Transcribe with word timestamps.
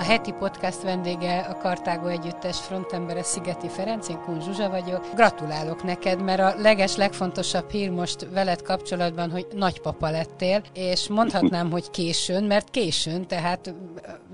A 0.00 0.02
heti 0.02 0.32
podcast 0.32 0.82
vendége 0.82 1.38
a 1.38 1.56
Kartágo 1.56 2.08
Együttes 2.08 2.60
frontembere 2.60 3.22
Szigeti 3.22 3.68
Ferenc, 3.68 4.08
én 4.08 4.20
Kun 4.24 4.40
Zsuzsa 4.40 4.70
vagyok. 4.70 5.06
Gratulálok 5.14 5.82
neked, 5.82 6.22
mert 6.22 6.40
a 6.40 6.60
leges, 6.60 6.96
legfontosabb 6.96 7.70
hír 7.70 7.90
most 7.90 8.28
veled 8.32 8.62
kapcsolatban, 8.62 9.30
hogy 9.30 9.46
nagypapa 9.54 10.10
lettél, 10.10 10.62
és 10.74 11.08
mondhatnám, 11.08 11.70
hogy 11.76 11.90
későn, 11.90 12.44
mert 12.44 12.70
későn, 12.70 13.26
tehát 13.26 13.74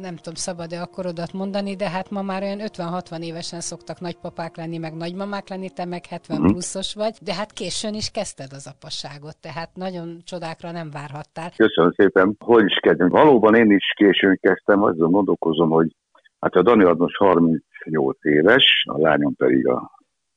nem 0.01 0.17
tudom, 0.17 0.35
szabad-e 0.35 0.81
a 0.81 0.87
korodat 0.87 1.33
mondani, 1.33 1.77
de 1.77 1.91
hát 1.91 2.11
ma 2.11 2.23
már 2.23 2.43
olyan 2.43 2.61
50-60 2.63 3.21
évesen 3.21 3.61
szoktak 3.61 4.01
nagypapák 4.01 4.57
lenni, 4.57 4.79
meg 4.79 4.97
nagymamák 4.97 5.49
lenni, 5.49 5.71
te 5.71 5.85
meg 5.85 6.07
70 6.07 6.41
mhm. 6.41 6.51
pluszos 6.51 6.95
vagy, 6.95 7.15
de 7.23 7.35
hát 7.35 7.53
későn 7.53 7.95
is 7.95 8.11
kezdted 8.11 8.53
az 8.53 8.67
apasságot, 8.77 9.37
tehát 9.41 9.71
nagyon 9.75 10.21
csodákra 10.25 10.71
nem 10.71 10.91
várhattál. 10.91 11.51
Köszönöm 11.57 11.93
szépen. 11.97 12.37
Hogy 12.39 12.65
is 12.65 12.79
kezdem? 12.81 13.09
Valóban 13.09 13.55
én 13.55 13.71
is 13.71 13.93
későn 13.97 14.39
kezdtem, 14.43 14.83
azon 14.83 15.11
gondolkozom, 15.11 15.55
gondolkozom, 15.57 15.71
hogy 15.71 15.97
hát 16.41 16.55
a 16.55 16.63
Dani 16.63 16.85
az 16.85 16.99
most 16.99 17.17
38 17.17 18.25
éves, 18.25 18.85
a 18.89 18.99
lányom 18.99 19.35
pedig 19.35 19.69
a 19.69 19.91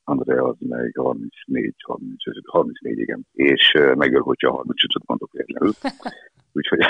Andrea 0.04 0.44
az 0.44 0.56
meg 0.58 0.92
34, 0.96 1.74
35, 1.86 2.44
34 2.46 2.98
igen, 2.98 3.26
és 3.32 3.72
megöl, 3.94 4.20
hogyha 4.20 4.50
35 4.50 5.06
mondok 5.06 5.30
érlenül. 5.32 5.72
Úgyhogy, 6.56 6.80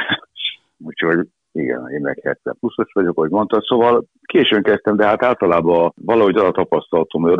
úgyhogy 0.79 1.29
igen, 1.53 1.89
én 1.91 2.01
meg 2.01 2.21
70 2.23 2.57
pluszos 2.61 2.93
vagyok, 2.93 3.17
ahogy 3.17 3.31
mondta. 3.31 3.63
Szóval 3.63 4.05
későn 4.23 4.63
kezdtem, 4.63 4.97
de 4.97 5.07
hát 5.07 5.25
általában 5.25 5.93
valahogy 5.95 6.37
az 6.37 6.43
a 6.43 6.51
tapasztalatom, 6.51 7.23
hogy 7.23 7.39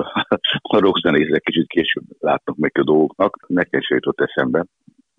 a 0.63 0.79
rockzenészek 0.79 1.43
kicsit 1.43 1.67
később 1.67 2.05
látnak 2.19 2.57
meg 2.57 2.73
a 2.79 2.85
dolgoknak. 2.85 3.45
Nekem 3.49 3.81
se 3.81 3.95
jutott 3.95 4.21
eszembe, 4.21 4.65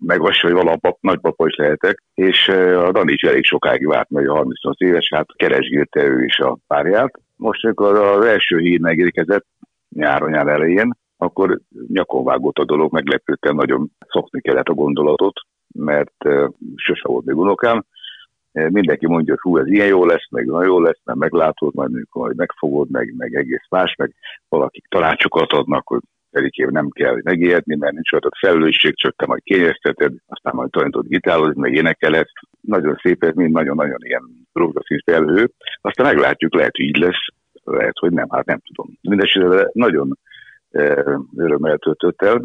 meg 0.06 0.20
az, 0.22 0.40
hogy 0.40 0.52
valapap, 0.52 0.98
nagypapa 1.00 1.46
is 1.46 1.56
lehetek, 1.56 2.02
és 2.14 2.48
a 2.48 2.92
Dani 2.92 3.12
is 3.12 3.22
elég 3.22 3.44
sokáig 3.44 3.86
várt, 3.86 4.10
mert 4.10 4.28
38 4.28 4.80
éves, 4.80 5.08
hát 5.14 5.26
keresgélte 5.36 6.04
ő 6.04 6.24
is 6.24 6.38
a 6.38 6.58
párját. 6.66 7.20
Most, 7.36 7.64
amikor 7.64 7.96
az 7.96 8.24
első 8.24 8.58
hír 8.58 8.80
megérkezett, 8.80 9.46
nyáron 9.88 10.30
nyár 10.30 10.46
elején, 10.46 10.96
akkor 11.16 11.60
nyakon 11.86 12.24
vágott 12.24 12.58
a 12.58 12.64
dolog, 12.64 12.92
meglepődtem, 12.92 13.54
nagyon 13.54 13.90
szokni 14.08 14.40
kellett 14.40 14.68
a 14.68 14.74
gondolatot, 14.74 15.40
mert 15.74 16.16
sose 16.76 17.02
volt 17.02 17.24
még 17.24 17.36
unokám. 17.36 17.84
Mindenki 18.52 19.06
mondja, 19.06 19.36
hogy 19.40 19.52
hú, 19.52 19.58
ez 19.58 19.66
ilyen 19.66 19.86
jó 19.86 20.04
lesz, 20.04 20.30
meg 20.30 20.46
nagyon 20.46 20.66
jó 20.66 20.80
lesz, 20.80 21.00
mert 21.04 21.18
meglátod, 21.18 21.74
majd, 21.74 21.90
majd 22.10 22.36
megfogod, 22.36 22.90
meg, 22.90 23.14
meg 23.16 23.34
egész 23.34 23.66
más, 23.70 23.94
meg 23.98 24.14
valakik 24.48 24.86
tanácsokat 24.88 25.52
adnak, 25.52 25.88
hogy 25.88 26.00
Erikém 26.32 26.68
nem 26.70 26.88
kell 26.88 27.20
megijedni, 27.22 27.76
mert 27.76 27.92
nincs 27.92 28.12
ott 28.12 28.36
felelősség, 28.38 28.96
csak 28.96 29.16
te 29.16 29.26
majd 29.26 29.42
kényezteted, 29.42 30.12
aztán 30.26 30.54
majd 30.54 30.70
tanítod 30.70 31.06
gitározni, 31.06 31.60
meg 31.60 31.74
énekelet. 31.74 32.28
Nagyon 32.60 32.98
szép, 33.02 33.24
ez 33.24 33.34
mind 33.34 33.52
nagyon-nagyon 33.52 33.98
ilyen 34.00 34.22
rózsaszín 34.52 35.02
felhő. 35.04 35.50
Aztán 35.80 36.06
meglátjuk, 36.06 36.54
lehet, 36.54 36.76
hogy 36.76 36.84
így 36.84 36.96
lesz, 36.96 37.26
lehet, 37.64 37.98
hogy 37.98 38.12
nem, 38.12 38.26
hát 38.30 38.46
nem 38.46 38.60
tudom. 38.64 38.98
Mindenesetre 39.00 39.68
nagyon 39.72 40.18
e, 40.70 41.04
örömmel 41.36 41.78
töltött 41.78 42.22
el, 42.22 42.42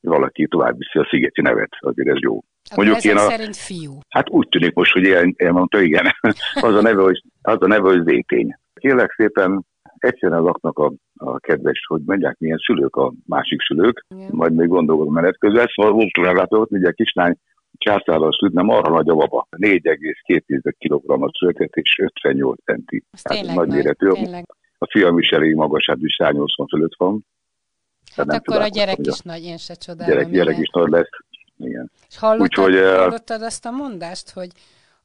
valaki 0.00 0.46
tovább 0.46 0.76
viszi 0.78 0.98
a 0.98 1.08
szigeti 1.10 1.40
nevet, 1.40 1.70
azért 1.80 2.08
ez 2.08 2.20
jó. 2.20 2.40
Mondjuk 2.76 3.04
én 3.04 3.16
a, 3.16 3.20
szerint 3.20 3.56
fiú. 3.56 3.98
Hát 4.08 4.30
úgy 4.30 4.48
tűnik 4.48 4.74
most, 4.74 4.92
hogy 4.92 5.04
ilyen, 5.04 5.34
ilyen 5.38 5.52
mondta, 5.52 5.80
igen. 5.80 6.06
az 6.68 6.74
a 6.74 6.80
neve, 6.80 7.02
hogy, 7.02 7.22
az 7.42 7.56
a 7.60 7.66
neve, 7.66 7.88
hogy 7.88 8.02
Zétény. 8.04 8.56
Kérlek 8.74 9.12
szépen, 9.16 9.64
egyszerűen 10.04 10.42
laknak 10.42 10.78
a, 10.78 10.92
a 11.14 11.38
kedves, 11.38 11.84
hogy 11.86 12.00
mondják, 12.04 12.38
milyen 12.38 12.58
szülők 12.66 12.96
a 12.96 13.12
másik 13.26 13.60
szülők, 13.62 14.06
Igen. 14.08 14.28
majd 14.32 14.54
még 14.54 14.68
gondolkodom 14.68 15.12
menet 15.12 15.38
közben. 15.38 15.66
Szóval 15.74 15.92
volt 15.92 16.16
legalább 16.16 16.50
ugye 16.50 16.88
a 16.88 16.92
kislány 16.92 17.36
császárral 17.78 18.32
szült, 18.32 18.52
nem 18.52 18.68
arra 18.68 18.90
nagy 18.90 19.08
a 19.08 19.14
baba. 19.14 19.46
4,2 19.56 20.72
kg 20.78 21.30
született 21.38 21.74
és 21.74 21.98
58 21.98 22.64
centi. 22.64 23.04
Hát 23.22 23.54
nagy 23.54 23.68
méretű. 23.68 24.08
A 24.78 24.86
fiam 24.90 25.18
is 25.18 25.28
elég 25.28 25.54
magas, 25.54 25.86
hát 25.86 25.98
is 26.00 26.14
180 26.18 26.66
fölött 26.66 26.94
van. 26.96 27.26
Hát 28.16 28.32
akkor 28.32 28.60
a 28.60 28.66
gyerek 28.66 28.98
is 28.98 29.18
a 29.18 29.22
nagy, 29.22 29.42
én 29.42 29.56
se 29.56 29.74
csodálom. 29.74 30.14
Gyerek, 30.14 30.30
gyerek 30.30 30.58
is 30.58 30.70
nagy 30.72 30.88
lesz. 30.88 31.08
Igen. 31.56 31.90
És 32.08 32.18
hallottad, 32.18 32.42
Úgyhogy, 32.42 32.74
eh, 32.74 32.96
hallottad 32.96 33.42
azt 33.42 33.66
a 33.66 33.70
mondást, 33.70 34.30
hogy 34.30 34.48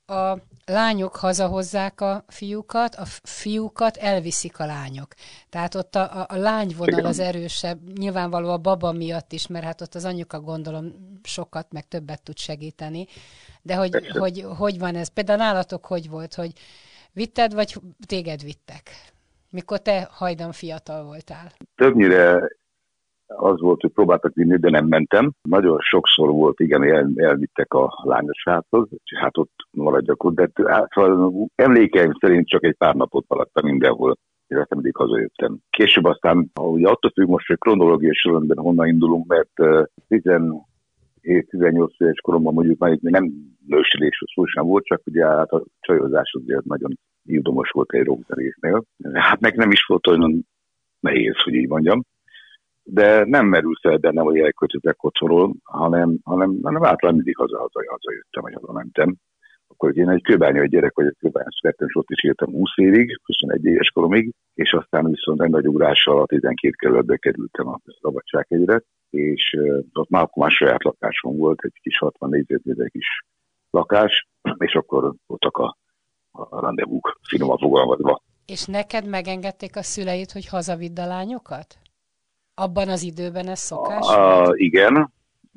a 0.05 0.37
lányok 0.65 1.15
hazahozzák 1.15 2.01
a 2.01 2.23
fiúkat, 2.27 2.95
a 2.95 3.05
fiúkat 3.23 3.97
elviszik 3.97 4.59
a 4.59 4.65
lányok. 4.65 5.13
Tehát 5.49 5.75
ott 5.75 5.95
a, 5.95 6.19
a, 6.19 6.25
a 6.29 6.35
lányvonal 6.35 7.05
az 7.05 7.19
erősebb, 7.19 7.97
nyilvánvaló 7.97 8.49
a 8.49 8.57
baba 8.57 8.91
miatt 8.91 9.31
is, 9.31 9.47
mert 9.47 9.65
hát 9.65 9.81
ott 9.81 9.95
az 9.95 10.05
anyuka 10.05 10.39
gondolom 10.39 10.93
sokat, 11.23 11.71
meg 11.71 11.87
többet 11.87 12.21
tud 12.21 12.37
segíteni. 12.37 13.07
De 13.61 13.75
hogy, 13.75 14.07
hogy, 14.07 14.45
hogy 14.57 14.79
van 14.79 14.95
ez? 14.95 15.07
Például 15.07 15.39
nálatok 15.39 15.85
hogy 15.85 16.09
volt, 16.09 16.33
hogy 16.33 16.51
vitted, 17.11 17.53
vagy 17.53 17.75
téged 18.05 18.43
vittek? 18.43 18.89
Mikor 19.49 19.79
te 19.79 20.09
hajdan 20.11 20.51
fiatal 20.51 21.03
voltál? 21.03 21.51
Többnyire 21.75 22.49
az 23.27 23.59
volt, 23.59 23.81
hogy 23.81 23.91
próbáltak 23.91 24.33
vinni, 24.33 24.57
de 24.57 24.69
nem 24.69 24.85
mentem. 24.85 25.31
Nagyon 25.41 25.77
sokszor 25.79 26.29
volt, 26.29 26.59
igen, 26.59 26.83
el, 26.83 27.09
elvittek 27.15 27.73
a 27.73 28.01
lányos 28.03 28.43
házhoz, 28.45 28.87
és 28.91 29.17
hát 29.19 29.37
ott 29.37 29.53
maradjak 29.71 30.23
ott, 30.23 30.35
de 30.35 30.71
hát, 30.71 30.89
szóval 30.91 31.47
emlékeim 31.55 32.11
szerint 32.19 32.47
csak 32.47 32.63
egy 32.63 32.75
pár 32.77 32.95
napot 32.95 33.25
maradtam 33.27 33.65
mindenhol 33.65 34.15
és 34.47 34.55
aztán 34.55 34.79
mindig 34.81 34.95
hazajöttem. 34.95 35.57
Később 35.69 36.03
aztán, 36.03 36.51
ugye 36.53 36.87
attól 36.87 37.11
függ 37.11 37.27
most, 37.27 37.47
hogy 37.47 37.57
kronológiai 37.57 38.13
sorrendben 38.13 38.57
honnan 38.57 38.87
indulunk, 38.87 39.27
mert 39.27 39.49
17-18 40.09 40.61
éves 41.97 42.19
koromban 42.21 42.53
mondjuk 42.53 42.79
már 42.79 42.97
nem 43.01 43.31
nősülés 43.67 44.23
szó 44.33 44.45
sem 44.45 44.65
volt, 44.65 44.85
csak 44.85 45.01
ugye 45.05 45.25
hát 45.25 45.51
a 45.51 45.63
csajozás 45.79 46.35
azért 46.41 46.65
nagyon 46.65 46.97
ildomos 47.23 47.69
volt 47.69 47.93
egy 47.93 48.05
rockzenésznél. 48.05 48.83
Hát 49.13 49.39
meg 49.39 49.55
nem 49.55 49.71
is 49.71 49.83
volt 49.85 50.07
olyan 50.07 50.45
nehéz, 50.99 51.41
hogy 51.43 51.53
így 51.53 51.67
mondjam 51.67 52.03
de 52.87 53.25
nem 53.25 53.45
merült 53.47 53.79
fel 53.81 53.97
bennem, 53.97 54.23
hogy 54.23 54.37
elköltözek 54.37 55.03
otthonról, 55.03 55.55
hanem, 55.63 56.17
hanem, 56.23 56.59
hanem 56.63 56.83
általában 56.83 57.15
mindig 57.15 57.37
haza, 57.37 57.57
haza, 57.57 57.79
hazajöttem, 57.87 58.43
vagy 58.43 58.53
hazamentem. 58.53 59.15
Akkor 59.67 59.97
én 59.97 60.09
egy 60.09 60.21
kőbányai 60.21 60.67
gyerek 60.67 60.95
vagyok, 60.95 61.17
kőbányán 61.17 61.49
születtem, 61.59 61.87
és 61.87 61.95
ott 61.95 62.09
is 62.09 62.23
éltem 62.23 62.49
20 62.49 62.69
évig, 62.75 63.19
21 63.23 63.65
éves 63.65 63.89
koromig, 63.89 64.33
és 64.53 64.73
aztán 64.73 65.05
viszont 65.05 65.41
egy 65.41 65.49
nagy 65.49 65.67
ugrással 65.67 66.21
a 66.21 66.25
12 66.25 66.73
kerületbe 66.77 67.17
kerültem 67.17 67.67
a 67.67 67.79
Szabadsághegyre, 68.01 68.81
és 69.09 69.57
ott 69.93 70.09
már 70.09 70.21
akkor 70.21 70.43
már 70.43 70.51
saját 70.51 70.83
lakásom 70.83 71.37
volt, 71.37 71.61
egy 71.61 71.79
kis 71.81 71.97
60 71.97 72.29
négyzetméter 72.29 72.89
kis 72.89 73.07
lakás, 73.69 74.27
és 74.57 74.73
akkor 74.73 75.13
voltak 75.27 75.57
a, 75.57 75.77
a 76.31 76.61
rendezvúk, 76.61 77.19
finoman 77.27 77.57
fogalmazva. 77.57 78.21
És 78.45 78.65
neked 78.65 79.07
megengedték 79.07 79.75
a 79.75 79.83
szüleid, 79.83 80.31
hogy 80.31 80.47
hazavidd 80.47 80.99
a 80.99 81.07
lányokat? 81.07 81.79
Abban 82.55 82.89
az 82.89 83.03
időben 83.03 83.47
ez 83.47 83.59
szokás? 83.59 84.07
A, 84.07 84.51
igen, 84.55 85.11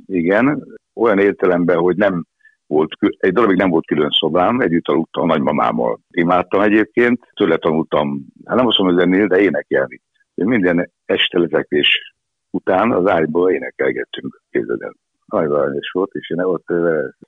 igen. 0.06 0.66
Olyan 0.94 1.18
értelemben, 1.18 1.76
hogy 1.76 1.96
nem 1.96 2.24
volt, 2.66 2.92
egy 3.18 3.32
darabig 3.32 3.56
nem 3.56 3.70
volt 3.70 3.86
külön 3.86 4.10
szobám, 4.10 4.60
együtt 4.60 4.88
aludtam 4.88 5.22
a 5.22 5.26
nagymamámmal. 5.26 6.00
Imádtam 6.10 6.60
egyébként, 6.60 7.20
tőle 7.34 7.56
tanultam, 7.56 8.26
hát 8.44 8.56
nem 8.56 8.66
azt 8.66 8.78
mondom 8.78 8.98
zennél, 8.98 9.26
de 9.26 9.40
énekelni. 9.40 10.00
Minden 10.34 10.90
este 11.04 11.38
lezekvés 11.38 12.14
után 12.50 12.92
az 12.92 13.06
ágyból 13.06 13.50
énekelgettünk, 13.50 14.42
képzeld 14.50 14.82
el. 14.82 14.94
Nagyon 15.26 15.52
aranyos 15.52 15.90
volt, 15.90 16.10
és 16.12 16.30
én 16.30 16.40
ott 16.40 16.66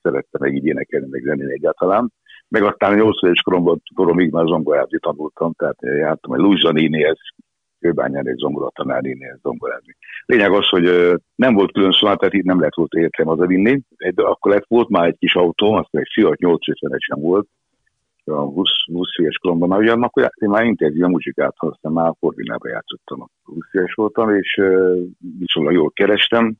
szerettem 0.03 0.41
meg 0.41 0.55
így 0.55 0.67
énekelni, 0.67 1.06
meg 1.11 1.23
zenélni 1.25 1.53
egyáltalán. 1.53 2.12
Meg 2.49 2.62
aztán 2.62 2.94
8 2.94 3.23
éves 3.23 3.41
koromban, 3.41 3.83
koromig 3.94 4.31
már 4.31 4.47
zongorázni 4.47 4.99
tanultam, 4.99 5.53
tehát 5.53 5.79
jártam 5.81 6.33
egy 6.33 6.41
Luzsa 6.41 6.73
nénihez, 6.73 7.19
kőbányán 7.81 8.29
egy 8.29 8.37
zongoratanárinél 8.37 9.38
zongorázni. 9.43 9.97
Lényeg 10.27 10.53
az, 10.53 10.69
hogy 10.69 11.15
nem 11.35 11.55
volt 11.55 11.73
külön 11.73 11.93
szonát, 11.93 12.19
tehát 12.19 12.35
itt 12.35 12.44
nem 12.44 12.59
lehet 12.59 12.75
volt 12.75 12.93
értem 12.93 13.47
vinni. 13.47 13.81
Egy, 13.97 14.15
akkor 14.17 14.53
lett, 14.53 14.65
volt 14.69 14.88
már 14.88 15.06
egy 15.06 15.19
kis 15.19 15.35
autó, 15.35 15.73
azt 15.73 15.88
egy 15.91 16.09
Fiat 16.12 16.38
850-esen 16.38 17.19
volt, 17.21 17.49
a 18.25 18.41
20, 18.41 18.69
20 18.87 19.09
éves 19.17 19.37
koromban, 19.37 19.79
ugye 19.79 19.93
akkor 19.93 20.31
én 20.35 20.49
már 20.49 20.65
intenzív 20.65 21.05
a 21.05 21.09
muzsikát, 21.09 21.55
aztán 21.56 21.93
már 21.93 22.06
a 22.06 22.17
Corvinában 22.21 22.71
játszottam, 22.71 23.31
20 23.43 23.56
éves 23.73 23.93
voltam, 23.93 24.35
és 24.35 24.61
viszonylag 25.38 25.73
jól 25.73 25.91
kerestem, 25.91 26.56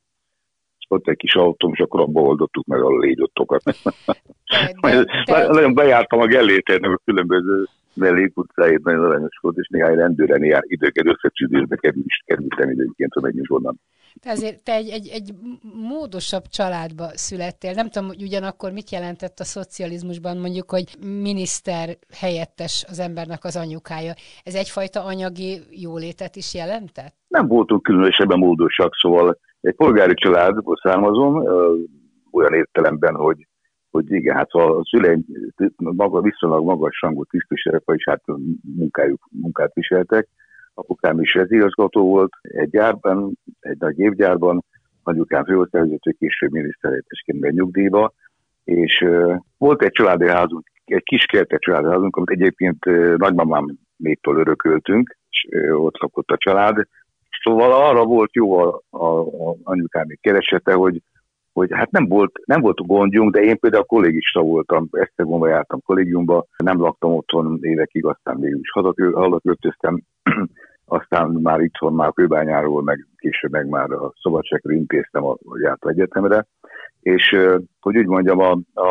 ott 0.91 1.07
egy 1.07 1.17
kis 1.17 1.35
autóm, 1.35 1.71
és 1.73 1.79
akkor 1.79 1.99
abba 1.99 2.21
oldottuk 2.21 2.65
meg 2.65 2.81
a 2.81 2.97
légyottokat. 2.97 3.63
Nagyon 5.47 5.73
bejártam 5.73 6.19
a 6.19 6.25
gelléternek 6.25 6.91
a 6.91 7.01
különböző 7.05 7.67
mellék 7.95 8.37
utcáért 8.37 8.83
nagyon 8.83 9.03
aranyos 9.03 9.37
volt, 9.41 9.57
és 9.57 9.67
néhány 9.67 9.95
rendőren 9.95 10.43
jár 10.43 10.63
időket 10.65 11.05
összecsüdésbe 11.05 11.75
kerül, 11.75 12.03
kerültem 12.25 12.69
időként, 12.69 13.13
hogy 13.13 13.23
menjünk 13.23 13.51
onnan. 13.51 13.79
Te 14.19 14.31
azért 14.31 14.63
te 14.63 14.73
egy, 14.73 14.89
egy, 14.89 15.07
egy 15.13 15.33
módosabb 15.89 16.43
családba 16.47 17.07
születtél. 17.13 17.73
Nem 17.73 17.89
tudom, 17.89 18.07
hogy 18.07 18.21
ugyanakkor 18.21 18.71
mit 18.71 18.89
jelentett 18.89 19.39
a 19.39 19.43
szocializmusban 19.43 20.37
mondjuk, 20.37 20.69
hogy 20.69 20.95
miniszter 21.21 21.97
helyettes 22.19 22.85
az 22.89 22.99
embernek 22.99 23.43
az 23.43 23.55
anyukája. 23.55 24.13
Ez 24.43 24.55
egyfajta 24.55 25.03
anyagi 25.03 25.59
jólétet 25.69 26.35
is 26.35 26.53
jelentett? 26.53 27.13
Nem 27.27 27.47
voltunk 27.47 27.83
különösebben 27.83 28.39
módosak, 28.39 28.95
szóval 28.95 29.39
egy 29.61 29.75
polgári 29.75 30.13
családból 30.13 30.79
származom, 30.83 31.35
olyan 32.31 32.53
értelemben, 32.53 33.15
hogy 33.15 33.47
hogy 33.91 34.11
igen, 34.11 34.35
hát 34.35 34.51
a 34.51 34.81
szüleim 34.89 35.25
maga, 35.75 36.21
viszonylag 36.21 36.63
magas 36.65 37.01
rangú 37.01 37.23
tisztviselők, 37.23 37.85
vagyis 37.85 38.05
hát 38.05 38.23
munkájuk, 38.77 39.27
munkát 39.31 39.73
viseltek. 39.73 40.27
Apukám 40.73 41.21
is 41.21 41.35
igazgató 41.35 42.09
volt 42.09 42.31
egy 42.41 42.69
gyárban, 42.69 43.37
egy 43.59 43.77
nagy 43.79 43.99
évgyárban, 43.99 44.63
anyukám 45.03 45.45
főosztályvezető, 45.45 46.11
később 46.11 46.51
miniszterhelyettesként 46.51 47.39
megy 47.39 47.53
nyugdíjba, 47.53 48.13
és 48.63 49.01
uh, 49.01 49.35
volt 49.57 49.83
egy 49.83 49.91
családi 49.91 50.27
házunk, 50.27 50.71
egy 50.85 51.03
kis 51.03 51.25
kertes 51.25 51.59
családi 51.59 51.87
házunk, 51.87 52.15
amit 52.15 52.29
egyébként 52.29 52.85
uh, 52.85 53.15
nagymamám 53.15 53.65
métől 53.95 54.37
örököltünk, 54.37 55.17
és 55.29 55.47
uh, 55.49 55.83
ott 55.83 55.97
lakott 55.97 56.29
a 56.29 56.37
család. 56.37 56.87
Szóval 57.43 57.71
arra 57.71 58.05
volt 58.05 58.33
jó 58.33 58.57
a, 58.57 58.81
a, 58.89 59.05
a 59.49 59.55
anyukám 59.63 60.07
keresete, 60.21 60.73
hogy 60.73 61.01
hogy 61.53 61.69
hát 61.71 61.91
nem 61.91 62.07
volt, 62.07 62.31
nem 62.45 62.61
volt 62.61 62.87
gondjunk, 62.87 63.33
de 63.33 63.39
én 63.41 63.59
például 63.59 63.83
kollégista 63.83 64.41
voltam, 64.41 64.87
Esztergomba 64.91 65.47
jártam 65.47 65.81
kollégiumba, 65.85 66.45
nem 66.57 66.81
laktam 66.81 67.11
otthon 67.11 67.59
évekig, 67.61 68.05
aztán 68.05 68.37
mégis 68.37 68.71
hazaköltöztem, 69.13 70.01
aztán 70.85 71.29
már 71.29 71.59
itthon, 71.59 71.93
már 71.93 72.13
Kőbányáról, 72.13 72.83
meg 72.83 73.07
később 73.17 73.51
meg 73.51 73.67
már 73.67 73.91
a 73.91 74.13
szabadságról 74.21 74.73
intéztem, 74.73 75.21
hogy 75.21 75.61
járt 75.61 75.87
egyetemre, 75.87 76.45
és 77.01 77.37
hogy 77.79 77.97
úgy 77.97 78.07
mondjam, 78.07 78.39
a, 78.39 78.51
a, 78.73 78.87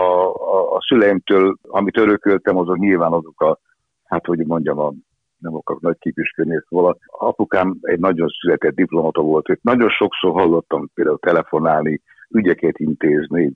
a, 0.54 0.74
a 0.74 0.80
szüleimtől, 0.88 1.56
amit 1.62 1.96
örököltem, 1.96 2.56
azok 2.56 2.78
nyilván 2.78 3.12
azok 3.12 3.40
a, 3.40 3.58
hát 4.04 4.26
hogy 4.26 4.46
mondjam, 4.46 4.78
a, 4.78 4.92
nem 5.38 5.54
akarok 5.54 5.82
nagy 5.82 5.98
képüskölni, 5.98 6.60
szóval 6.68 6.98
apukám 7.06 7.76
egy 7.80 7.98
nagyon 7.98 8.28
született 8.40 8.74
diplomata 8.74 9.22
volt, 9.22 9.46
hogy 9.46 9.58
nagyon 9.62 9.88
sokszor 9.88 10.32
hallottam 10.32 10.90
például 10.94 11.18
telefonálni, 11.18 12.00
ügyeket 12.30 12.78
intézni, 12.78 13.52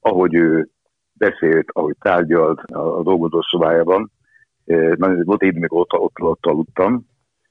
ahogy 0.00 0.34
ő 0.34 0.68
beszélt, 1.12 1.68
ahogy 1.72 1.96
tárgyalt 1.98 2.60
a 2.60 3.02
dolgozószobájában. 3.02 4.10
Volt 5.24 5.42
én 5.42 5.52
még 5.54 5.72
ott, 5.72 5.92
ott, 5.92 6.20
ott 6.20 6.46
aludtam, 6.46 7.06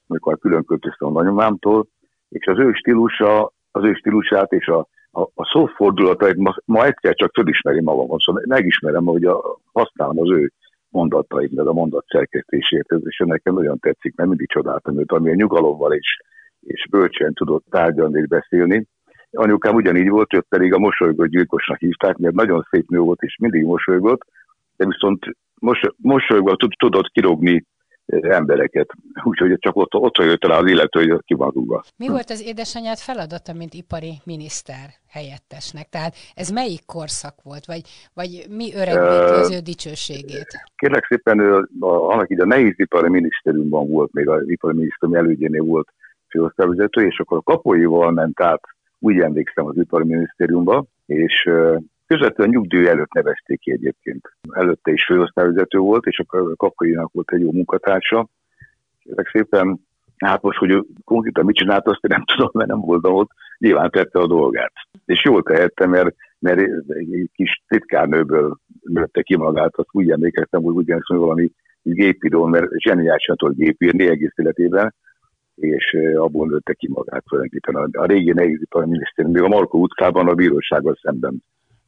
amikor 0.08 0.40
külön 0.40 0.66
költöztem 0.66 1.08
a 1.08 1.22
nagyomámtól, 1.22 1.88
és 2.30 2.46
az 2.48 2.60
ő 2.60 2.72
stílusa, 2.74 3.52
az 3.72 3.84
ő 3.84 3.94
stílusát 3.94 4.52
és 4.52 4.68
a, 4.68 4.88
a, 5.12 5.22
a 5.22 5.50
szófordulatait 5.52 6.36
ma, 6.36 6.56
ma 6.66 6.86
egyszer 6.86 7.16
csak 7.16 7.34
fölismeri 7.34 7.82
magam, 7.82 8.18
szóval 8.18 8.44
megismerem, 8.48 9.06
hogy 9.06 9.24
a, 9.24 9.60
használom 9.72 10.20
az 10.20 10.30
ő 10.30 10.52
mondatait, 10.90 11.52
meg 11.52 11.68
a 11.68 11.74
mondat 11.74 12.06
szerkesztését, 12.08 12.86
és 13.04 13.24
nekem 13.26 13.54
nagyon 13.54 13.80
tetszik, 13.80 14.16
mert 14.16 14.30
mindig 14.30 14.50
csodáltam 14.50 15.00
őt, 15.00 15.12
amilyen 15.12 15.38
nyugalommal 15.38 15.94
és, 15.94 16.18
és 16.60 16.88
bölcsen 16.90 17.34
tudott 17.34 17.66
tárgyalni 17.70 18.20
és 18.20 18.28
beszélni. 18.28 18.88
Anyukám 19.32 19.76
ugyanígy 19.76 20.10
volt, 20.10 20.34
őt 20.34 20.46
pedig 20.50 20.74
a 20.74 20.80
mosolygó 20.80 21.26
gyilkosnak 21.26 21.78
hívták, 21.78 22.18
mert 22.18 22.36
nagyon 22.36 22.68
szép 22.70 22.90
nő 22.90 23.00
volt, 23.00 23.22
és 23.22 23.38
mindig 23.40 23.64
mosolygott, 23.64 24.22
de 24.76 24.86
viszont 24.86 25.26
mos, 25.60 25.80
mosolygva 25.98 26.56
tudott 26.78 27.08
kirogni 27.08 27.66
eh, 28.06 28.38
embereket. 28.38 28.90
Úgyhogy 29.24 29.58
csak 29.60 29.76
ott, 29.76 29.96
ott 29.96 30.18
jött 30.18 30.46
rá 30.46 30.58
az 30.58 30.70
illető, 30.70 31.10
hogy 31.10 31.22
ki 31.26 31.34
van 31.34 31.50
rúgva. 31.50 31.84
Mi 31.98 32.08
volt 32.08 32.30
az 32.30 32.42
édesanyád 32.46 32.98
feladata, 32.98 33.54
mint 33.54 33.74
ipari 33.74 34.14
miniszter 34.26 34.90
helyettesnek? 35.10 35.90
Tehát 35.90 36.16
ez 36.36 36.50
melyik 36.50 36.86
korszak 36.86 37.36
volt, 37.44 37.66
vagy, 37.66 37.82
vagy 38.14 38.46
mi 38.50 38.74
öregbíti 38.74 39.34
az 39.34 39.52
ő 39.52 39.60
dicsőségét? 39.60 40.52
Kérlek 40.76 41.06
szépen, 41.06 41.40
annak 41.80 42.30
ide 42.30 42.44
a 42.44 42.46
nehézipari 42.46 43.10
minisztériumban 43.10 43.90
volt, 43.90 44.14
még 44.14 44.28
az 44.28 44.50
ipari 44.50 44.76
minisztérium 44.76 45.18
elődjénél 45.18 45.64
volt 45.64 45.94
főosztályvezető, 46.30 47.06
és 47.06 47.20
akkor 47.20 47.38
a 47.38 47.52
kapoival 47.52 48.12
ment 48.12 48.42
át 48.42 48.62
úgy 49.02 49.20
emlékszem 49.20 49.66
az 49.66 49.78
ipari 49.78 50.06
minisztériumba, 50.06 50.86
és 51.06 51.50
közvetlenül 52.08 52.54
nyugdíj 52.54 52.88
előtt 52.88 53.14
nevezték 53.14 53.60
ki 53.60 53.72
egyébként. 53.72 54.32
Előtte 54.52 54.92
is 54.92 55.06
főosztályvezető 55.06 55.78
volt, 55.78 56.06
és 56.06 56.20
akkor 56.20 56.56
Kakkainak 56.56 57.12
volt 57.12 57.32
egy 57.32 57.42
jó 57.42 57.52
munkatársa. 57.52 58.28
Ezek 59.06 59.30
szépen, 59.34 59.80
hát 60.18 60.42
most, 60.42 60.58
hogy 60.58 60.86
konkrétan 61.04 61.46
mit 61.46 61.56
csinált, 61.56 61.88
azt 61.88 62.08
nem 62.08 62.24
tudom, 62.36 62.50
mert 62.54 62.70
nem 62.70 62.80
voltam 62.80 63.14
ott, 63.14 63.30
nyilván 63.58 63.90
tette 63.90 64.20
a 64.20 64.28
dolgát. 64.28 64.74
És 65.06 65.24
jól 65.24 65.44
tehette, 65.44 65.88
mert, 65.88 66.16
mert 66.40 66.60
egy 66.88 67.30
kis 67.34 67.64
titkárnőből 67.68 68.58
nőtte 68.82 69.22
ki 69.22 69.38
magát, 69.38 69.76
azt 69.76 69.90
úgy 69.92 70.10
emlékeztem, 70.12 70.62
hogy 70.62 70.76
ugyanis 70.76 71.08
valami 71.08 71.52
gépidón, 71.82 72.50
mert 72.50 72.68
zseniálisan 72.78 73.36
tudott 73.36 73.58
gépírni 73.58 74.08
egész 74.08 74.34
életében, 74.36 74.94
és 75.56 75.98
abból 76.16 76.48
nőtte 76.48 76.74
ki 76.74 76.88
magát 76.90 77.24
tulajdonképpen. 77.24 77.76
A, 77.76 78.02
a 78.02 78.06
régi 78.06 78.32
nehézipari 78.32 78.90
minisztérium, 78.90 79.34
még 79.34 79.44
a 79.44 79.48
Markó 79.48 79.80
utcában 79.80 80.28
a 80.28 80.34
bírósággal 80.34 80.98
szemben 81.02 81.44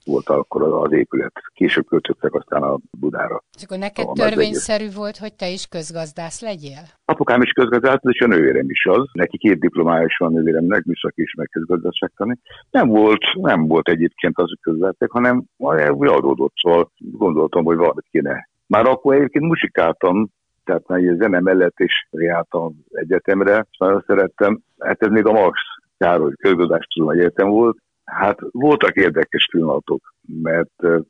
volt 0.06 0.30
akkor 0.30 0.62
az 0.64 0.92
épület. 0.92 1.32
Később 1.54 1.86
költöttek 1.86 2.34
aztán 2.34 2.64
a 2.64 2.78
Budára. 3.00 3.44
És 3.58 3.64
akkor 3.64 3.78
neked 3.78 4.08
törvényszerű 4.14 4.88
volt, 4.96 5.18
hogy 5.18 5.34
te 5.34 5.50
is 5.50 5.68
közgazdász 5.68 6.42
legyél? 6.42 6.84
Apukám 7.06 7.42
is 7.42 7.52
közgazdász, 7.52 8.00
és 8.02 8.22
a 8.22 8.28
nővérem 8.28 8.70
is 8.70 8.86
az. 8.86 9.10
Neki 9.14 9.38
két 9.38 9.60
diplomája 9.60 10.06
is 10.06 10.18
van 10.18 10.32
nővéremnek, 10.32 10.84
műszaki 10.84 11.22
is 11.22 11.34
meg 11.34 11.50
közgazdaságtani. 11.52 12.40
Nem 12.72 12.88
volt, 12.88 13.24
nem 13.34 13.68
volt 13.68 13.90
egyébként 13.90 14.38
az 14.38 14.54
közvettek, 14.62 15.12
hanem 15.12 15.44
adódott, 15.58 16.54
szóval 16.56 16.92
gondoltam, 16.98 17.64
hogy 17.64 17.78
valamit 17.78 18.08
kéne. 18.12 18.50
Már 18.68 18.86
akkor 18.86 19.16
egyébként 19.16 19.46
musikáltam, 19.46 20.30
tehát 20.64 20.88
már 20.88 21.00
egy 21.00 21.18
zene 21.18 21.40
mellett 21.40 21.80
is 21.80 22.08
jártam 22.12 22.76
egyetemre, 22.92 23.68
és 23.72 23.78
nagyon 23.78 24.04
szerettem. 24.08 24.60
Hát 24.80 25.02
ez 25.02 25.10
még 25.10 25.26
a 25.26 25.32
Max 25.32 25.60
Károly 25.98 26.34
közgazdástudomány 26.38 27.20
egyetem 27.20 27.50
volt. 27.50 27.78
Hát 28.04 28.40
voltak 28.52 28.96
érdekes 28.96 29.48
pillanatok, 29.52 30.14
mert 30.42 31.04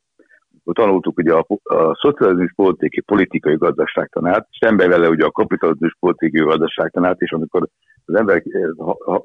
tanultuk 0.72 1.18
ugye 1.18 1.32
a, 1.32 1.46
a 1.62 1.94
szocializmus 1.94 2.52
politikai, 2.54 3.00
politikai 3.00 3.56
gazdaságtanát, 3.56 4.48
szembe 4.60 4.88
vele 4.88 5.08
ugye 5.08 5.24
a 5.24 5.30
kapitalizmus 5.30 5.96
politikai 6.00 6.44
gazdaságtanát, 6.44 7.20
és 7.20 7.32
amikor 7.32 7.68
az 8.06 8.14
ember 8.14 8.42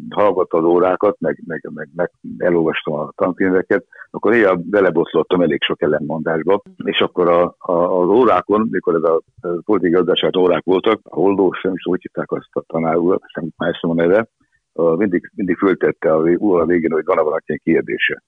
hallgatta 0.10 0.58
az 0.58 0.64
órákat, 0.64 1.20
meg, 1.20 1.44
meg, 1.48 1.62
meg, 1.74 1.90
meg 1.96 2.12
elolvastam 2.38 2.94
a 2.94 3.12
tankönyveket, 3.16 3.86
akkor 4.12 4.32
néha 4.32 4.56
belebotlottam 4.56 5.42
elég 5.42 5.64
sok 5.64 5.82
ellenmondásba, 5.82 6.62
és 6.84 7.00
akkor 7.00 7.30
a, 7.30 7.56
a, 7.58 8.02
az 8.02 8.08
órákon, 8.08 8.68
mikor 8.72 8.96
ez 8.96 9.04
a, 9.04 9.22
a 9.42 9.62
politikai 9.66 9.92
gazdaság 9.92 10.38
órák 10.38 10.64
voltak, 10.64 11.00
a 11.04 11.16
holdós, 11.16 11.62
nem 11.62 11.74
is 11.74 11.86
úgy 11.86 12.02
hívták 12.02 12.32
azt 12.32 12.50
a 12.52 12.64
tanárulat, 12.68 13.22
sem 13.26 13.50
más 13.58 13.80
a 13.82 13.94
neve, 13.94 14.28
mindig, 14.74 15.32
mindig 15.36 15.58
föltette 15.58 16.14
a, 16.14 16.18
a 16.40 16.66
végén, 16.66 16.92
hogy 16.92 17.06
van-e 17.06 17.22
valakinek 17.22 17.62
kérdése. 17.64 18.24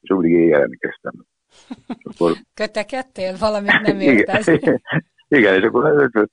És 0.00 0.10
úgy 0.10 0.30
jelentkeztem. 0.30 1.12
Akkor... 2.02 2.32
Kötekedtél? 2.54 3.36
Valamit 3.38 3.80
nem 3.82 4.00
értesz? 4.00 4.46
Igen, 4.56 4.80
igen, 5.28 5.54
és 5.54 5.62
akkor 5.62 6.28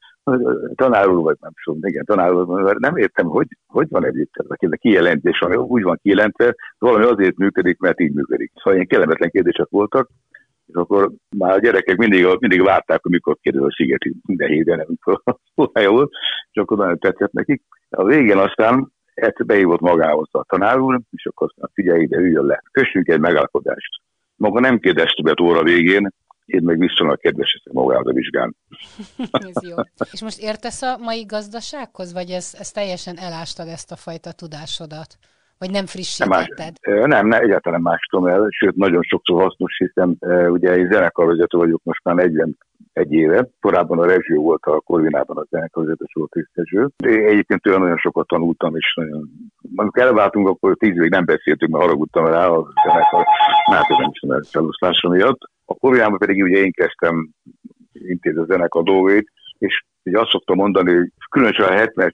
tanár 0.75 1.07
úr, 1.07 1.21
vagy 1.21 1.37
nem 1.39 1.51
tudom, 1.63 1.85
igen, 1.85 2.05
tanár 2.05 2.33
úr, 2.33 2.75
nem 2.79 2.97
értem, 2.97 3.25
hogy, 3.25 3.47
hogy 3.67 3.87
van 3.89 4.05
egyébként 4.05 4.73
a 4.73 4.77
kijelentés, 4.77 5.39
ami 5.39 5.55
úgy 5.55 5.83
van 5.83 5.99
kijelentve, 6.01 6.55
valami 6.77 7.03
azért 7.03 7.37
működik, 7.37 7.79
mert 7.79 7.99
így 7.99 8.13
működik. 8.13 8.51
Szóval 8.55 8.73
ilyen 8.73 8.87
kellemetlen 8.87 9.29
kérdések 9.29 9.67
voltak, 9.69 10.09
és 10.67 10.73
akkor 10.73 11.11
már 11.37 11.51
a 11.51 11.59
gyerekek 11.59 11.97
mindig, 11.97 12.27
mindig 12.39 12.61
várták, 12.61 13.01
hogy 13.01 13.11
mikor 13.11 13.37
kérdez 13.41 13.63
a 13.63 13.71
Szigeti 13.75 14.15
minden 14.25 14.49
héten, 14.49 14.79
amikor 14.79 15.21
a 15.23 15.37
volt, 15.87 16.11
és 16.51 16.61
akkor 16.61 16.77
nagyon 16.77 16.99
tetszett 16.99 17.31
nekik. 17.31 17.61
A 17.89 18.03
végén 18.03 18.37
aztán 18.37 18.91
ezt 19.13 19.45
beívott 19.45 19.79
magához 19.79 20.27
a 20.31 20.43
tanár 20.43 20.79
úr, 20.79 20.99
és 21.11 21.25
akkor 21.25 21.47
aztán 21.47 21.69
figyelj 21.73 22.01
ide, 22.01 22.17
üljön 22.17 22.45
le. 22.45 22.61
Kössünk 22.71 23.07
egy 23.07 23.19
megállapodást. 23.19 24.01
Maga 24.35 24.59
nem 24.59 24.79
kérdez 24.79 25.13
többet 25.15 25.39
óra 25.39 25.63
végén, 25.63 26.13
én 26.45 26.63
meg 26.63 26.79
viszonylag 26.79 27.19
kedvesek 27.19 27.61
magához 27.71 28.07
a 28.07 28.13
vizsgán. 28.13 28.55
ez 29.31 29.67
jó. 29.67 29.75
És 30.11 30.21
most 30.21 30.41
értesz 30.41 30.81
a 30.81 30.97
mai 30.97 31.23
gazdasághoz, 31.25 32.13
vagy 32.13 32.29
ez, 32.29 32.55
ez 32.59 32.71
teljesen 32.71 33.17
elástad 33.17 33.67
ezt 33.67 33.91
a 33.91 33.95
fajta 33.95 34.31
tudásodat? 34.31 35.17
Vagy 35.57 35.71
nem 35.71 35.85
frissítetted? 35.85 36.73
Nem, 36.81 37.07
nem, 37.07 37.27
nem 37.27 37.41
egyáltalán 37.41 37.81
más 37.81 38.07
tudom 38.09 38.27
el, 38.27 38.47
sőt 38.49 38.75
nagyon 38.75 39.01
sokszor 39.01 39.41
hasznos, 39.41 39.77
hiszen 39.77 40.17
ugye 40.49 40.71
egy 40.71 40.91
zenekarvezető 40.91 41.57
vagyok 41.57 41.81
most 41.83 42.03
már 42.03 42.15
40 42.15 42.57
egy 42.93 43.13
éve. 43.13 43.47
Korábban 43.61 43.99
a 43.99 44.05
Rezső 44.05 44.35
volt 44.35 44.63
a 44.63 44.79
Korvinában 44.79 45.37
a 45.37 45.45
zenekarvezető 45.49 46.05
volt 46.13 46.31
tiszteső. 46.31 46.89
Egyébként 46.97 47.67
olyan 47.67 47.79
nagyon 47.79 47.97
sokat 47.97 48.27
tanultam, 48.27 48.75
és 48.75 48.93
nagyon... 48.95 49.29
Amikor 49.75 50.03
elváltunk, 50.03 50.47
akkor 50.47 50.75
tíz 50.77 50.95
évig 50.95 51.09
nem 51.11 51.25
beszéltünk, 51.25 51.71
mert 51.71 51.83
haragudtam 51.83 52.25
rá 52.25 52.47
a 52.47 52.67
zenekar, 52.85 53.25
hát 53.71 53.87
nem 53.87 54.09
is 54.11 54.21
a 54.21 54.43
felosztása 54.51 55.09
miatt. 55.09 55.39
A 55.65 55.73
Korvinában 55.73 56.17
pedig 56.17 56.43
ugye 56.43 56.57
én 56.57 56.71
kezdtem 56.71 57.29
intézni 57.93 58.41
a 58.41 58.45
zenekar 58.45 58.83
dolgait, 58.83 59.31
és 59.57 59.83
Ugye 60.05 60.19
azt 60.19 60.29
szoktam 60.29 60.55
mondani, 60.55 60.93
hogy 60.93 61.11
különösen 61.29 61.65
a 61.65 61.81
70-es, 61.85 62.11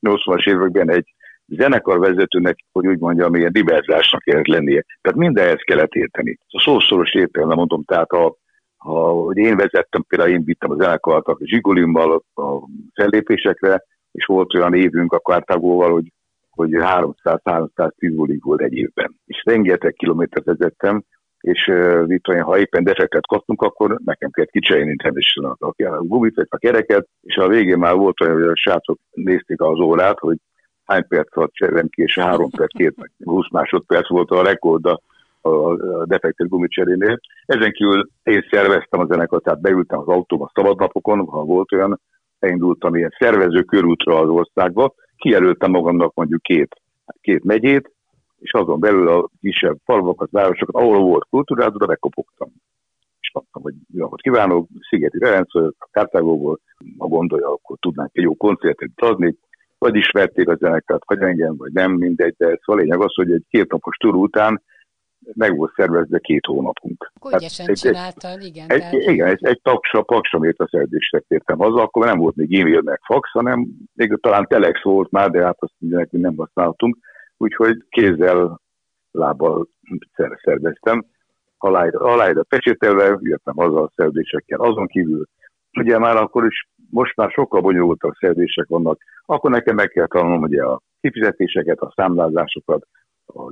80-as 0.00 0.48
években 0.48 0.90
egy 0.90 1.14
zenekarvezetőnek, 1.50 2.56
hogy 2.72 2.86
úgy 2.86 2.98
mondjam, 2.98 3.34
ilyen 3.34 3.52
diverzásnak 3.52 4.22
kellett 4.22 4.46
lennie. 4.46 4.84
Tehát 5.00 5.18
mindenhez 5.18 5.60
kellett 5.64 5.92
érteni. 5.92 6.38
A 6.48 6.60
szószoros 6.64 7.14
értelemben 7.14 7.56
mondom, 7.56 7.82
tehát 7.84 8.10
a, 8.10 8.36
ha, 8.76 9.10
hogy 9.10 9.36
én 9.36 9.56
vezettem, 9.56 10.02
például 10.08 10.30
én 10.30 10.44
vittem 10.44 10.70
a 10.70 10.82
zenekart 10.82 11.26
a 11.26 11.36
Zsigulimmal 11.40 12.24
a 12.34 12.68
fellépésekre, 12.94 13.84
és 14.12 14.24
volt 14.24 14.54
olyan 14.54 14.74
évünk 14.74 15.12
a 15.12 15.20
Kartágóval, 15.20 15.92
hogy, 15.92 16.12
hogy 16.50 16.70
300-310 16.72 17.90
bulik 17.98 18.44
volt 18.44 18.60
egy 18.60 18.72
évben. 18.72 19.14
És 19.26 19.42
rengeteg 19.44 19.92
kilométert 19.92 20.44
vezettem, 20.44 21.02
és 21.40 21.66
uh, 21.66 22.04
itt 22.06 22.28
olyan, 22.28 22.44
ha 22.44 22.58
éppen 22.58 22.84
defektet 22.84 23.26
kaptunk, 23.26 23.62
akkor 23.62 23.98
nekem 24.04 24.30
kellett 24.30 24.50
kicserélni 24.50 24.96
természetesen 24.96 25.44
a, 25.44 25.96
a 25.96 26.02
gumit, 26.04 26.34
vagy 26.34 26.46
a 26.48 26.56
kereket, 26.56 27.08
és 27.22 27.36
a 27.36 27.48
végén 27.48 27.78
már 27.78 27.94
volt 27.94 28.20
olyan, 28.20 28.34
hogy 28.34 28.42
a 28.42 28.56
srácok 28.56 28.98
nézték 29.10 29.60
az 29.60 29.80
órát, 29.80 30.18
hogy 30.18 30.36
hány 30.90 31.06
perc 31.08 31.36
alatt 31.36 31.52
cserélem 31.52 31.88
ki, 31.88 32.02
és 32.02 32.18
három 32.18 32.50
perc, 32.50 32.76
két, 32.76 32.94
20 33.24 33.50
másodperc 33.50 34.08
volt 34.08 34.30
a 34.30 34.42
rekord 34.42 34.86
a, 34.86 35.00
a, 35.40 35.76
defektet 36.06 36.48
gumicserénél. 36.48 37.20
Ezen 37.46 37.72
kívül 37.72 38.08
én 38.22 38.46
szerveztem 38.50 39.00
a 39.00 39.06
zenekart, 39.06 39.42
tehát 39.42 39.60
beültem 39.60 39.98
az 39.98 40.06
autóba 40.06 40.50
szabadnapokon, 40.54 41.26
ha 41.26 41.44
volt 41.44 41.72
olyan, 41.72 42.00
elindultam 42.38 42.94
ilyen 42.94 43.14
szervező 43.18 43.62
körútra 43.62 44.18
az 44.18 44.28
országba, 44.28 44.94
kijelöltem 45.16 45.70
magamnak 45.70 46.14
mondjuk 46.14 46.42
két, 46.42 46.76
két 47.20 47.44
megyét, 47.44 47.92
és 48.38 48.52
azon 48.52 48.80
belül 48.80 49.08
a 49.08 49.28
kisebb 49.40 49.76
falvakat, 49.84 50.30
városokat, 50.30 50.82
ahol 50.82 50.98
volt 50.98 51.26
kultúrát, 51.30 51.74
oda 51.74 51.86
bekopogtam. 51.86 52.48
És 53.20 53.30
mondtam, 53.32 53.62
hogy 53.62 53.74
jó 53.92 54.02
napot 54.02 54.20
kívánok, 54.20 54.68
Szigeti 54.88 55.18
Ferenc, 55.18 55.54
a 55.54 55.88
Kártágóból, 55.90 56.60
ha 56.98 57.06
gondolja, 57.06 57.52
akkor 57.52 57.76
tudnánk 57.80 58.10
egy 58.12 58.22
jó 58.22 58.34
koncertet 58.34 58.90
adni, 58.96 59.36
vagy 59.80 59.96
ismerték 59.96 60.48
a 60.48 60.56
zenekart, 60.56 61.02
vagy 61.06 61.20
engem, 61.20 61.56
vagy 61.56 61.72
nem, 61.72 61.92
mindegy, 61.92 62.34
de 62.38 62.46
ez 62.46 62.58
a 62.64 62.74
lényeg 62.74 63.00
az, 63.00 63.14
hogy 63.14 63.32
egy 63.32 63.44
két 63.48 63.70
napos 63.70 63.96
túr 63.96 64.14
után 64.14 64.62
meg 65.34 65.56
volt 65.56 65.72
szervezve 65.76 66.18
két 66.18 66.44
hónapunk. 66.46 67.12
Ügyesen 67.36 67.66
hát, 67.66 67.76
csináltad, 67.76 68.42
igen. 68.42 68.66
Egy, 68.68 68.78
tehát... 68.78 68.92
Igen, 68.92 69.28
egy, 69.28 69.46
egy 69.46 69.60
taksa, 69.62 70.02
paksamért 70.02 70.58
a 70.58 70.68
szerződésre 70.70 71.18
tértem 71.18 71.58
haza, 71.58 71.82
akkor 71.82 72.06
nem 72.06 72.18
volt 72.18 72.36
még 72.36 72.60
e-mail, 72.60 72.80
meg 72.82 73.00
fax, 73.04 73.30
hanem 73.30 73.66
még 73.94 74.18
talán 74.20 74.46
telex 74.46 74.82
volt 74.82 75.10
már, 75.10 75.30
de 75.30 75.44
hát 75.44 75.56
azt 75.58 75.74
mindenki 75.78 76.16
nem 76.16 76.36
használtunk, 76.36 76.96
úgyhogy 77.36 77.84
kézzel, 77.88 78.60
lábbal 79.10 79.68
szerveztem, 80.42 81.04
aláíra, 81.58 81.98
aláíra 81.98 82.42
pecsételve, 82.42 83.18
jöttem 83.20 83.56
haza 83.56 83.82
a 83.82 83.92
szerződésekkel. 83.96 84.60
Azon 84.60 84.86
kívül, 84.86 85.26
ugye 85.78 85.98
már 85.98 86.16
akkor 86.16 86.46
is, 86.46 86.68
most 86.90 87.16
már 87.16 87.30
sokkal 87.30 87.60
bonyolultabb 87.60 88.12
szerződések 88.18 88.66
vannak, 88.68 89.00
akkor 89.26 89.50
nekem 89.50 89.74
meg 89.74 89.88
kell 89.88 90.06
tanulnom 90.06 90.42
ugye 90.42 90.62
a 90.62 90.80
kifizetéseket, 91.00 91.78
a 91.78 91.92
számlázásokat, 91.96 92.86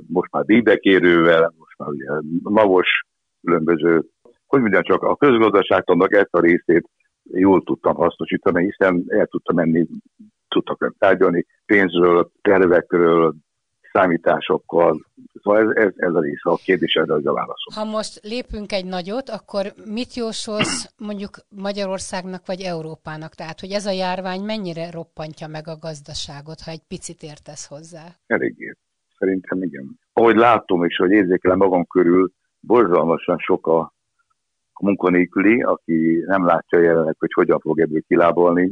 most 0.07 0.31
már 0.31 0.43
díjbekérővel, 0.43 1.53
most 1.57 1.77
már 1.77 1.89
ugye 1.89 2.09
navos 2.43 2.87
különböző, 3.41 4.03
hogy 4.47 4.61
mondjam 4.61 4.83
csak 4.83 5.03
a 5.03 5.15
közgazdaságtannak 5.15 6.13
ezt 6.13 6.33
a 6.33 6.39
részét 6.39 6.89
jól 7.23 7.63
tudtam 7.63 7.95
hasznosítani, 7.95 8.63
hiszen 8.63 9.03
el 9.07 9.25
tudtam 9.25 9.55
menni, 9.55 9.87
tudtak 10.47 10.93
tárgyalni 10.97 11.45
pénzről, 11.65 12.31
tervekről, 12.41 13.35
számításokkal. 13.91 15.05
Szóval 15.41 15.61
ez, 15.61 15.85
ez, 15.85 15.93
ez 15.95 16.13
a 16.13 16.19
része 16.19 16.49
a 16.49 16.55
kérdésedre, 16.63 17.13
az 17.13 17.25
a 17.25 17.33
válaszom. 17.33 17.73
Ha 17.75 17.83
most 17.83 18.19
lépünk 18.23 18.71
egy 18.71 18.85
nagyot, 18.85 19.29
akkor 19.29 19.73
mit 19.85 20.13
jósolsz 20.13 20.93
mondjuk 20.97 21.37
Magyarországnak 21.49 22.45
vagy 22.45 22.61
Európának? 22.61 23.33
Tehát, 23.35 23.59
hogy 23.59 23.71
ez 23.71 23.85
a 23.85 23.91
járvány 23.91 24.41
mennyire 24.41 24.91
roppantja 24.91 25.47
meg 25.47 25.67
a 25.67 25.77
gazdaságot, 25.77 26.61
ha 26.61 26.71
egy 26.71 26.83
picit 26.87 27.21
értesz 27.21 27.67
hozzá? 27.67 28.05
Eléggé. 28.27 28.75
Szerintem 29.17 29.63
igen. 29.63 29.99
Ahogy 30.13 30.35
látom 30.35 30.83
és 30.83 30.95
hogy 30.95 31.11
érzékelem 31.11 31.57
magam 31.57 31.85
körül, 31.87 32.31
borzalmasan 32.59 33.37
sok 33.37 33.67
a, 33.67 33.79
a 34.73 34.85
munkanélküli, 34.85 35.61
aki 35.61 36.23
nem 36.25 36.45
látja 36.45 36.79
jelenleg, 36.79 37.15
hogy 37.19 37.33
hogyan 37.33 37.59
fog 37.59 37.79
ebből 37.79 38.01
kilábalni, 38.07 38.71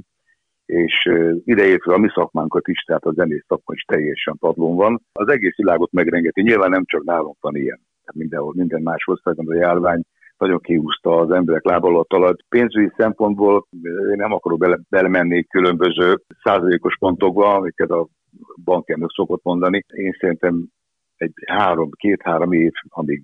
és 0.67 1.09
ideértve 1.43 1.93
a 1.93 1.97
mi 1.97 2.07
szakmánkat 2.13 2.67
is, 2.67 2.81
tehát 2.81 3.05
a 3.05 3.11
zenész 3.11 3.43
szakma 3.47 3.73
is 3.73 3.81
teljesen 3.81 4.37
padlón 4.39 4.75
van. 4.75 5.01
Az 5.11 5.29
egész 5.29 5.55
világot 5.55 5.91
megrengeti, 5.91 6.41
nyilván 6.41 6.69
nem 6.69 6.85
csak 6.85 7.03
nálunk 7.03 7.37
van 7.39 7.55
ilyen, 7.55 7.79
mindenhol, 8.13 8.53
minden 8.55 8.81
más 8.81 9.07
országban 9.07 9.47
a 9.47 9.59
járvány 9.59 10.01
nagyon 10.37 10.59
kiúzta 10.59 11.17
az 11.17 11.31
emberek 11.31 11.63
lábalat 11.65 12.13
alatt. 12.13 12.45
Pénzügyi 12.49 12.91
szempontból 12.97 13.67
én 13.83 14.15
nem 14.15 14.33
akarok 14.33 14.59
bele, 14.59 14.79
belemenni 14.89 15.43
különböző 15.43 16.15
százalékos 16.43 16.97
pontokba, 16.97 17.55
amiket 17.55 17.89
a 17.89 18.07
bankelnök 18.63 19.11
szokott 19.11 19.43
mondani. 19.43 19.83
Én 19.93 20.15
szerintem 20.19 20.67
egy 21.15 21.33
három, 21.45 21.89
két-három 21.91 22.51
év, 22.51 22.71
amíg, 22.89 23.23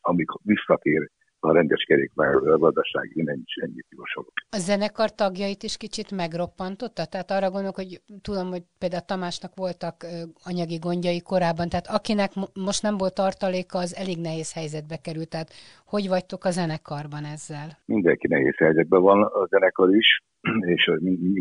amíg 0.00 0.28
visszatér 0.42 1.10
a 1.40 1.52
rendes 1.52 1.84
kerékpár 1.84 2.34
gazdaság, 2.34 3.10
én 3.14 3.28
ennyi, 3.28 3.82
jósolok. 3.88 4.32
A 4.50 4.58
zenekar 4.58 5.14
tagjait 5.14 5.62
is 5.62 5.76
kicsit 5.76 6.10
megroppantotta? 6.10 7.04
Tehát 7.04 7.30
arra 7.30 7.50
gondolok, 7.50 7.74
hogy 7.74 8.00
tudom, 8.22 8.48
hogy 8.48 8.62
például 8.78 9.02
Tamásnak 9.02 9.52
voltak 9.54 10.06
anyagi 10.44 10.76
gondjai 10.76 11.20
korábban, 11.20 11.68
tehát 11.68 11.86
akinek 11.86 12.30
most 12.54 12.82
nem 12.82 12.96
volt 12.96 13.14
tartaléka, 13.14 13.78
az 13.78 13.96
elég 13.96 14.18
nehéz 14.20 14.54
helyzetbe 14.54 14.96
került. 14.96 15.28
Tehát 15.28 15.50
hogy 15.86 16.08
vagytok 16.08 16.44
a 16.44 16.50
zenekarban 16.50 17.24
ezzel? 17.24 17.68
Mindenki 17.84 18.26
nehéz 18.26 18.56
helyzetben 18.56 19.00
van, 19.00 19.22
a 19.22 19.46
zenekar 19.46 19.94
is, 19.94 20.08
és 20.74 20.86
a, 20.86 20.94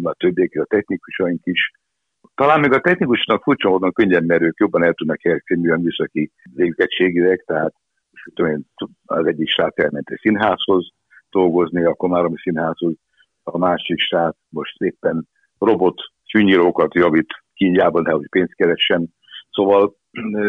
a 0.10 0.14
többiek, 0.14 0.56
a 0.56 0.66
technikusaink 0.66 1.46
is. 1.46 1.72
Talán 2.36 2.60
még 2.60 2.72
a 2.72 2.82
technikusnak 2.82 3.44
furcsa 3.44 3.70
módon 3.70 3.92
könnyen, 3.94 4.24
mert 4.24 4.42
ők 4.42 4.60
jobban 4.60 4.84
el 4.84 4.94
tudnak 4.94 5.22
helyezkedni 5.22 5.82
műszaki 5.82 6.32
végzettségileg, 6.56 7.44
tehát 7.46 7.74
az 9.06 9.26
egyik 9.26 9.50
srác 9.50 9.80
elment 9.80 10.10
egy 10.10 10.20
színházhoz 10.22 10.90
dolgozni, 11.30 11.84
a 11.84 11.96
színházhoz, 12.44 12.94
a 13.44 13.58
másik 13.58 14.00
srác 14.00 14.36
most 14.50 14.82
éppen 14.82 15.28
robot 15.60 16.02
fűnyírókat 16.32 16.94
javít 16.94 17.34
kínjában, 17.54 18.04
de 18.04 18.12
hogy 18.12 18.30
pénzt 18.30 18.56
keressen. 18.56 19.08
Szóval 19.52 19.96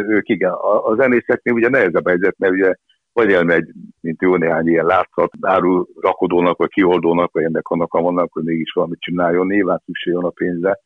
ők 0.09 0.29
igen, 0.29 0.51
a, 0.51 0.87
a 0.87 0.95
zenészeknél 0.95 1.55
ugye 1.55 1.69
nehezebb 1.69 2.09
helyzet, 2.09 2.39
mert 2.39 2.53
ugye 2.53 2.75
vagy 3.13 3.33
elmegy, 3.33 3.69
mint 4.01 4.23
jó 4.23 4.37
néhány 4.37 4.67
ilyen 4.67 4.87
látszat, 4.87 5.31
áru 5.41 5.85
rakodónak, 6.01 6.59
vagy 6.59 6.69
kioldónak, 6.69 7.33
vagy 7.33 7.43
ennek 7.43 7.69
annak 7.69 7.93
vannak, 7.93 8.33
hogy 8.33 8.45
mégis 8.45 8.73
valamit 8.73 9.01
csináljon, 9.01 9.47
nyilván 9.47 9.83
szükség 9.85 10.15
a 10.15 10.31
pénzre. 10.31 10.79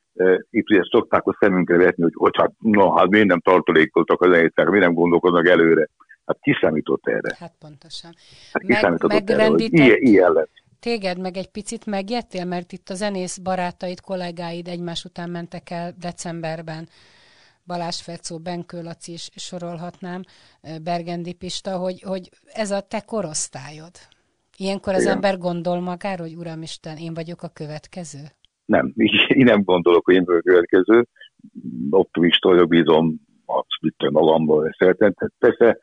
Itt 0.50 0.70
ugye 0.70 0.80
szokták 0.82 1.26
a 1.26 1.36
szemünkre 1.40 1.76
vetni, 1.76 2.02
hogy, 2.02 2.12
hogy 2.14 2.36
hát, 2.36 2.52
na, 2.58 2.98
hát 2.98 3.08
miért 3.08 3.26
nem 3.26 3.40
tartalékoltak 3.40 4.20
a 4.20 4.32
zenészek, 4.32 4.68
miért 4.68 4.84
nem 4.84 4.94
gondolkodnak 4.94 5.48
előre. 5.48 5.88
Hát 6.26 6.38
ki 6.40 6.56
számított 6.60 7.06
erre? 7.06 7.36
Hát 7.38 7.54
pontosan. 7.58 8.14
Hát 8.52 8.62
ki 8.62 8.72
számított 8.72 9.30
erre, 9.30 9.46
hogy 9.46 9.72
ilyen, 9.72 9.96
ilyen 10.00 10.32
lett. 10.32 10.50
Téged 10.80 11.18
meg 11.18 11.36
egy 11.36 11.50
picit 11.50 11.86
megjettél, 11.86 12.44
mert 12.44 12.72
itt 12.72 12.88
a 12.88 12.94
zenész 12.94 13.38
barátaid, 13.38 14.00
kollégáid 14.00 14.68
egymás 14.68 15.04
után 15.04 15.30
mentek 15.30 15.70
el 15.70 15.94
decemberben. 15.98 16.88
Balázs 17.66 18.00
Fercó, 18.00 18.38
Benkő 18.38 18.82
Laci 18.82 19.12
is 19.12 19.28
sorolhatnám, 19.34 20.22
Bergendi 20.82 21.32
Pista, 21.32 21.76
hogy, 21.76 22.02
hogy 22.02 22.28
ez 22.44 22.70
a 22.70 22.80
te 22.80 23.00
korosztályod. 23.00 23.90
Ilyenkor 24.56 24.94
az 24.94 25.02
Igen. 25.02 25.14
ember 25.14 25.38
gondol 25.38 25.80
magára, 25.80 26.22
hogy 26.22 26.34
Uramisten, 26.34 26.96
én 26.96 27.14
vagyok 27.14 27.42
a 27.42 27.48
következő? 27.48 28.18
Nem, 28.64 28.92
én 29.38 29.44
nem 29.44 29.62
gondolok, 29.62 30.04
hogy 30.04 30.14
én 30.14 30.24
vagyok 30.24 30.42
a 30.46 30.50
következő. 30.50 31.06
Optimista 31.90 32.48
vagyok, 32.48 32.68
bízom 32.68 33.20
azt 33.44 34.10
magamból 34.10 34.74
szeretem. 34.78 35.14
Persze 35.38 35.78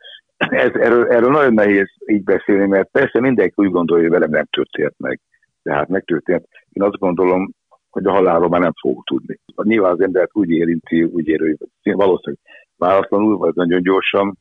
ez, 0.49 0.71
erről, 0.73 1.07
erről 1.07 1.31
nagyon 1.31 1.53
nehéz 1.53 1.87
így 2.05 2.23
beszélni, 2.23 2.67
mert 2.67 2.91
persze 2.91 3.19
mindenki 3.19 3.53
úgy 3.55 3.71
gondolja, 3.71 4.03
hogy 4.03 4.11
velem 4.11 4.29
nem 4.29 4.45
történt 4.45 4.95
meg. 4.97 5.19
De 5.63 5.73
hát 5.73 5.87
megtörtént. 5.87 6.47
Én 6.69 6.83
azt 6.83 6.97
gondolom, 6.97 7.51
hogy 7.89 8.05
a 8.05 8.11
halálról 8.11 8.49
már 8.49 8.61
nem 8.61 8.73
fogok 8.81 9.03
tudni. 9.03 9.39
Nyilván 9.63 9.91
az 9.91 10.01
embert 10.01 10.29
úgy 10.33 10.49
érinti, 10.49 11.03
úgy 11.03 11.27
ér, 11.27 11.39
hogy 11.39 11.57
valószínűleg 11.93 12.39
váratlanul, 12.77 13.37
vagy 13.37 13.53
nagyon 13.53 13.81
gyorsan, 13.81 14.37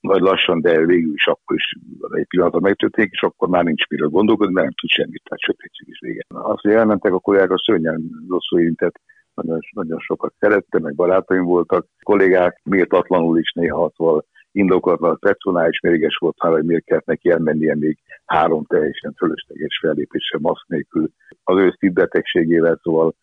vagy 0.00 0.20
lassan, 0.20 0.60
de 0.60 0.86
végül 0.86 1.14
is 1.14 1.26
akkor 1.26 1.56
is 1.56 1.78
egy 2.10 2.26
pillanatban 2.26 2.62
megtörténik, 2.62 3.12
és 3.12 3.22
akkor 3.22 3.48
már 3.48 3.64
nincs 3.64 3.86
miről 3.88 4.08
gondolkodni, 4.08 4.52
mert 4.52 4.66
nem 4.66 4.74
tud 4.80 4.90
semmit, 4.90 5.22
tehát 5.24 5.40
sötétség 5.40 5.88
is 5.88 5.98
vége. 6.00 6.22
Azt, 6.28 6.60
hogy 6.60 6.72
elmentek 6.72 7.12
a 7.12 7.18
kollégák, 7.18 7.50
a 7.50 7.62
szörnyen 7.64 8.02
rosszul 8.28 8.60
érintett, 8.60 9.00
nagyon, 9.34 9.58
nagyon 9.70 9.98
sokat 9.98 10.34
szerettem, 10.38 10.82
meg 10.82 10.94
barátaim 10.94 11.44
voltak, 11.44 11.86
kollégák 12.02 12.60
méltatlanul 12.64 13.38
is 13.38 13.52
néha, 13.52 13.92
szóval 13.96 14.24
indokolatlan 14.52 15.18
personális 15.18 15.80
mérges 15.80 16.16
volt 16.16 16.42
már, 16.42 16.52
hogy 16.52 16.64
miért 16.64 16.84
kellett 16.84 17.04
neki 17.04 17.30
elmennie 17.30 17.76
még 17.76 17.98
három 18.24 18.64
teljesen 18.64 19.14
fölösleges 19.16 19.78
fellépésre 19.80 20.38
maszk 20.40 20.68
nélkül. 20.68 21.10
Az 21.44 21.56
ő 21.56 21.90
betegségével, 21.92 22.80
szóval 22.82 23.14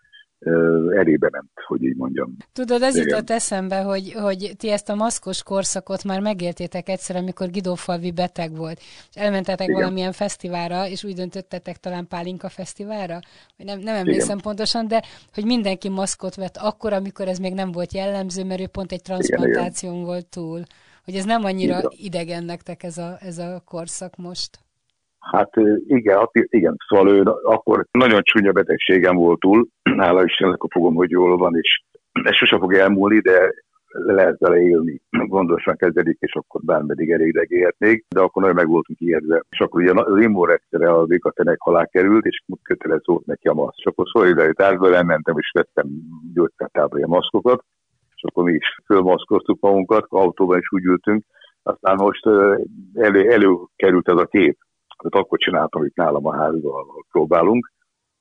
elébe 0.95 1.29
ment, 1.31 1.49
hogy 1.65 1.83
így 1.83 1.95
mondjam. 1.95 2.35
Tudod, 2.53 2.81
ez 2.81 2.97
jutott 2.97 3.29
eszembe, 3.29 3.81
hogy, 3.81 4.11
hogy 4.13 4.51
ti 4.57 4.71
ezt 4.71 4.89
a 4.89 4.95
maszkos 4.95 5.43
korszakot 5.43 6.03
már 6.03 6.19
megéltétek 6.21 6.89
egyszer, 6.89 7.15
amikor 7.15 7.49
Gidófalvi 7.49 8.11
beteg 8.11 8.55
volt, 8.55 8.79
és 9.09 9.15
elmentetek 9.21 9.67
Igen. 9.67 9.79
valamilyen 9.79 10.11
fesztiválra, 10.11 10.87
és 10.87 11.03
úgy 11.03 11.13
döntöttetek 11.13 11.77
talán 11.77 12.07
Pálinka 12.07 12.49
fesztiválra, 12.49 13.19
nem, 13.57 13.79
nem 13.79 13.95
emlékszem 13.95 14.37
Igen. 14.37 14.41
pontosan, 14.43 14.87
de 14.87 15.03
hogy 15.33 15.45
mindenki 15.45 15.89
maszkot 15.89 16.35
vett 16.35 16.57
akkor, 16.57 16.93
amikor 16.93 17.27
ez 17.27 17.37
még 17.37 17.53
nem 17.53 17.71
volt 17.71 17.93
jellemző, 17.93 18.43
mert 18.43 18.61
ő 18.61 18.67
pont 18.67 18.91
egy 18.91 19.01
transplantáción 19.01 20.03
volt 20.03 20.25
túl. 20.25 20.61
Hogy 21.07 21.15
ez 21.15 21.25
nem 21.25 21.43
annyira 21.43 21.77
Igen. 21.77 21.91
idegen 21.91 22.43
nektek 22.43 22.83
ez 22.83 22.97
a, 22.97 23.17
ez 23.19 23.37
a 23.37 23.61
korszak 23.65 24.15
most. 24.15 24.51
Hát 25.19 25.51
igen, 25.87 26.29
igen, 26.33 26.75
szóval 26.87 27.09
ő 27.09 27.21
akkor 27.43 27.85
nagyon 27.91 28.21
csúnya 28.23 28.51
betegségem 28.51 29.15
volt 29.15 29.39
túl, 29.39 29.67
hála 30.03 30.23
Istennek 30.23 30.63
a 30.63 30.67
fogom, 30.71 30.95
hogy 30.95 31.09
jól 31.09 31.37
van, 31.37 31.55
és 31.55 31.81
ez 32.23 32.35
sose 32.35 32.57
fog 32.57 32.73
elmúlni, 32.73 33.19
de 33.19 33.53
lehet 33.91 34.39
vele 34.39 34.61
élni. 34.61 35.01
Gondosan 35.09 35.75
kezelik, 35.75 36.17
és 36.19 36.33
akkor 36.33 36.61
bármeddig 36.63 37.11
elég 37.11 37.47
élhetnék, 37.47 38.05
de 38.09 38.19
akkor 38.19 38.41
nagyon 38.41 38.57
meg 38.57 38.67
voltunk 38.67 38.99
ijedve. 38.99 39.43
És 39.49 39.59
akkor 39.59 39.81
ugye 39.81 39.91
az 39.95 40.21
immunrendszere 40.21 40.89
a 40.89 41.05
vékatenek 41.05 41.57
alá 41.59 41.85
került, 41.85 42.25
és 42.25 42.43
kötelező 42.61 43.01
volt 43.05 43.25
neki 43.25 43.47
a 43.47 43.53
maszk. 43.53 43.77
És 43.77 43.85
akkor 43.85 44.05
szolidaritásból 44.07 44.95
elmentem, 44.95 45.37
és 45.37 45.51
vettem 45.53 45.87
gyógyszertábla 46.33 47.03
a 47.03 47.07
maszkokat, 47.07 47.63
és 48.17 48.23
akkor 48.23 48.43
mi 48.43 48.53
is 48.53 48.79
fölmaszkoztuk 48.85 49.59
magunkat, 49.59 50.05
autóban 50.09 50.57
is 50.59 50.71
úgy 50.71 50.83
ültünk. 50.83 51.23
Aztán 51.63 51.95
most 51.95 52.25
elő, 52.93 53.29
előkerült 53.29 54.09
ez 54.09 54.17
a 54.17 54.25
kép, 54.25 54.57
tehát 54.97 55.25
akkor 55.25 55.37
csináltam 55.37 55.83
itt 55.83 55.95
nálam 55.95 56.25
a 56.25 56.35
házban, 56.35 56.85
próbálunk, 57.11 57.71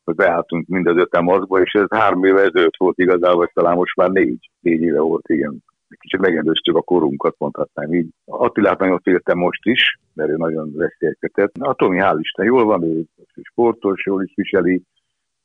hogy 0.05 0.15
beálltunk 0.15 0.67
mind 0.67 0.87
az 0.87 0.97
öten 0.97 1.25
maszkba, 1.25 1.61
és 1.61 1.73
ez 1.73 1.87
három 1.89 2.25
éve 2.25 2.41
ezelőtt 2.41 2.77
volt 2.77 2.99
igazából, 2.99 3.37
vagy 3.37 3.51
talán 3.53 3.77
most 3.77 3.97
már 3.97 4.11
négy, 4.11 4.51
négy 4.61 4.81
éve 4.81 5.01
volt, 5.01 5.29
igen. 5.29 5.65
Kicsit 5.99 6.21
megelőztük 6.21 6.77
a 6.77 6.83
korunkat, 6.83 7.35
mondhatnám 7.39 7.95
így. 7.95 8.09
Attilát 8.25 8.79
nagyon 8.79 8.99
féltem 8.99 9.39
most 9.39 9.67
is, 9.67 9.99
mert 10.15 10.31
ő 10.31 10.37
nagyon 10.37 10.73
veszélyeztetett. 10.75 11.53
A 11.59 11.75
Tomi, 11.75 11.99
hál' 12.01 12.19
Isten, 12.21 12.47
jól 12.47 12.65
van, 12.65 12.83
ő 12.83 13.05
sportos, 13.43 14.07
jól 14.07 14.23
is 14.23 14.33
viseli, 14.35 14.83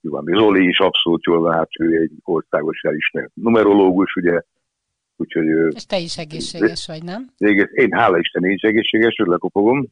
jó 0.02 0.12
van, 0.12 0.26
Zoli 0.26 0.68
is 0.68 0.80
abszolút 0.80 1.24
jól 1.24 1.52
hát 1.52 1.70
ő 1.80 2.02
egy 2.02 2.12
országos 2.24 2.82
elismert 2.82 3.32
numerológus, 3.34 4.16
ugye, 4.16 4.42
Úgyhogy, 5.16 5.76
És 5.76 5.86
te 5.86 5.98
is 5.98 6.18
egészséges 6.18 6.88
vagy, 6.88 7.04
nem? 7.04 7.28
Egész, 7.38 7.70
én 7.72 7.92
hála 7.92 8.18
Isten 8.18 8.46
is 8.46 8.62
egészséges, 8.62 9.16
lekopogom. 9.18 9.88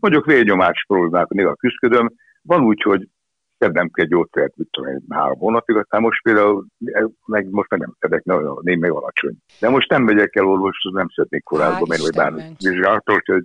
Mondjuk 0.00 0.24
vérnyomás 0.24 0.84
problémák 0.86 1.28
néha 1.28 1.54
küzdködöm. 1.54 2.12
Van 2.42 2.64
úgy, 2.64 2.82
hogy 2.82 3.08
szednem 3.58 3.90
kell 3.90 4.06
gyógyszert, 4.06 4.56
mit 4.56 4.68
tudom 4.70 4.90
én, 4.90 5.04
három 5.08 5.38
hónapig, 5.38 5.76
aztán 5.76 6.00
most 6.00 6.22
például, 6.22 6.66
meg 7.26 7.50
most 7.50 7.70
meg 7.70 7.80
nem 7.80 7.94
szedek, 7.98 8.26
a 8.26 8.60
némi 8.62 8.88
alacsony. 8.88 9.36
De 9.60 9.68
most 9.68 9.90
nem 9.90 10.02
megyek 10.02 10.36
el 10.36 10.46
orvoshoz, 10.46 10.92
nem 10.92 11.08
szednék 11.14 11.42
korábban, 11.42 11.88
mert 11.88 12.00
vagy 12.00 12.14
bármi 12.14 12.42
vizsgálatot, 12.58 13.26
hogy 13.26 13.44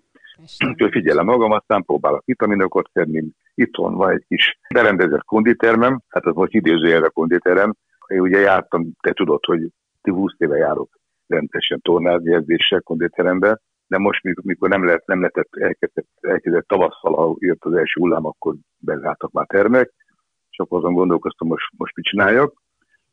Úgyhogy 0.68 0.92
figyelem 0.92 1.26
magam, 1.26 1.52
aztán 1.52 1.84
próbálok 1.84 2.26
vitaminokat 2.26 2.90
szedni. 2.94 3.24
Itthon 3.56 3.96
van 3.96 4.12
egy 4.12 4.26
kis 4.28 4.60
berendezett 4.74 5.24
konditermem, 5.24 6.02
hát 6.10 6.26
az 6.26 6.36
most 6.36 6.54
idézőjelre 6.54 7.08
konditerem. 7.08 7.74
Én 8.08 8.20
ugye 8.20 8.40
jártam, 8.40 8.92
te 9.02 9.14
tudod, 9.14 9.46
hogy 9.46 9.70
20 10.02 10.34
éve 10.38 10.58
járok 10.58 10.90
rendesen 11.28 11.82
tornázni 11.82 12.34
edzéssel 12.34 12.82
konditerembe, 12.82 13.60
de 13.88 13.98
most, 13.98 14.22
mikor 14.44 14.70
nem, 14.70 14.86
lehet, 14.86 15.06
nem 15.06 15.20
lehetett, 15.20 15.50
elkezdett, 15.52 16.08
elkezdett 16.22 16.68
tavasszal, 16.68 17.14
ha 17.14 17.36
jött 17.40 17.64
az 17.64 17.74
első 17.74 18.00
hullám, 18.00 18.26
akkor 18.26 18.56
bezártak 18.78 19.32
már 19.32 19.46
termek, 19.46 19.94
és 20.50 20.58
akkor 20.58 20.78
azon 20.78 20.94
gondolkoztam, 20.94 21.48
most, 21.48 21.66
most 21.78 21.96
mit 21.96 22.06
csináljak, 22.06 22.54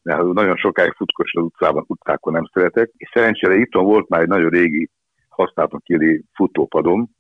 mert 0.03 0.23
nagyon 0.23 0.57
sokáig 0.57 0.93
futkos 0.93 1.33
az 1.35 1.43
utcában, 1.43 1.85
utcákon 1.87 2.33
nem 2.33 2.49
szeretek, 2.53 2.91
és 2.97 3.11
szerencsére 3.13 3.55
itt 3.55 3.75
volt 3.75 4.09
már 4.09 4.21
egy 4.21 4.29
nagyon 4.29 4.51
régi 4.51 4.91
használtan 5.29 5.81
kéli 5.85 6.25
futópadom, 6.35 7.11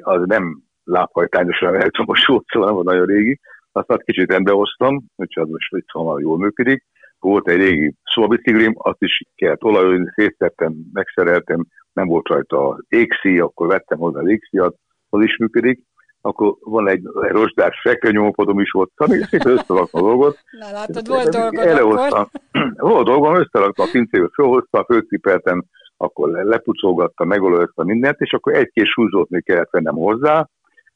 az 0.00 0.26
nem 0.26 0.62
lábhajtányosan 0.84 1.74
elektromos 1.74 2.26
volt, 2.26 2.44
szóval 2.52 2.82
nagyon 2.82 3.06
régi, 3.06 3.40
azt 3.72 4.02
kicsit 4.04 4.30
rendbehoztam, 4.30 5.04
úgyhogy 5.16 5.42
az 5.42 5.48
most 5.48 5.74
itt 5.74 6.20
jól 6.20 6.38
működik, 6.38 6.84
volt 7.18 7.48
egy 7.48 7.56
régi 7.56 7.94
szobabiciklim, 8.14 8.74
azt 8.76 9.02
is 9.02 9.22
kellett 9.34 9.64
olajozni, 9.64 10.12
széttettem, 10.14 10.74
megszereltem, 10.92 11.66
nem 11.92 12.06
volt 12.06 12.28
rajta 12.28 12.78
égszí, 12.88 13.38
akkor 13.38 13.66
vettem 13.66 13.98
hozzá 13.98 14.20
az 14.20 14.28
égszíjat, 14.28 14.76
az 15.08 15.22
is 15.22 15.36
működik. 15.36 15.80
Akkor 16.22 16.56
van 16.60 16.88
egy, 16.88 17.02
egy 17.22 17.30
rozsdás 17.30 17.80
fekvenyomópodom 17.82 18.60
is 18.60 18.70
volt, 18.70 18.90
szóval 18.96 19.16
szépen 19.30 19.52
összeraktam 19.52 20.04
a 20.04 20.06
dolgot. 20.06 20.38
Na 20.50 20.70
látod, 20.70 21.08
volt 21.08 21.28
dolgod. 21.28 22.28
Volt 22.76 23.06
dolgom, 23.06 23.34
összeraktam 23.34 23.86
a 23.86 23.90
pincébe, 23.92 24.28
fölhoztam, 24.34 24.84
fölcipeltem, 24.84 25.64
akkor 25.96 26.28
lepucolgattam, 26.28 27.28
megolajoztam 27.28 27.86
mindent, 27.86 28.20
és 28.20 28.32
akkor 28.32 28.54
egy-két 28.54 28.86
súlyzót 28.86 29.28
még 29.28 29.44
kellett 29.44 29.70
vennem 29.70 29.94
hozzá, 29.94 30.48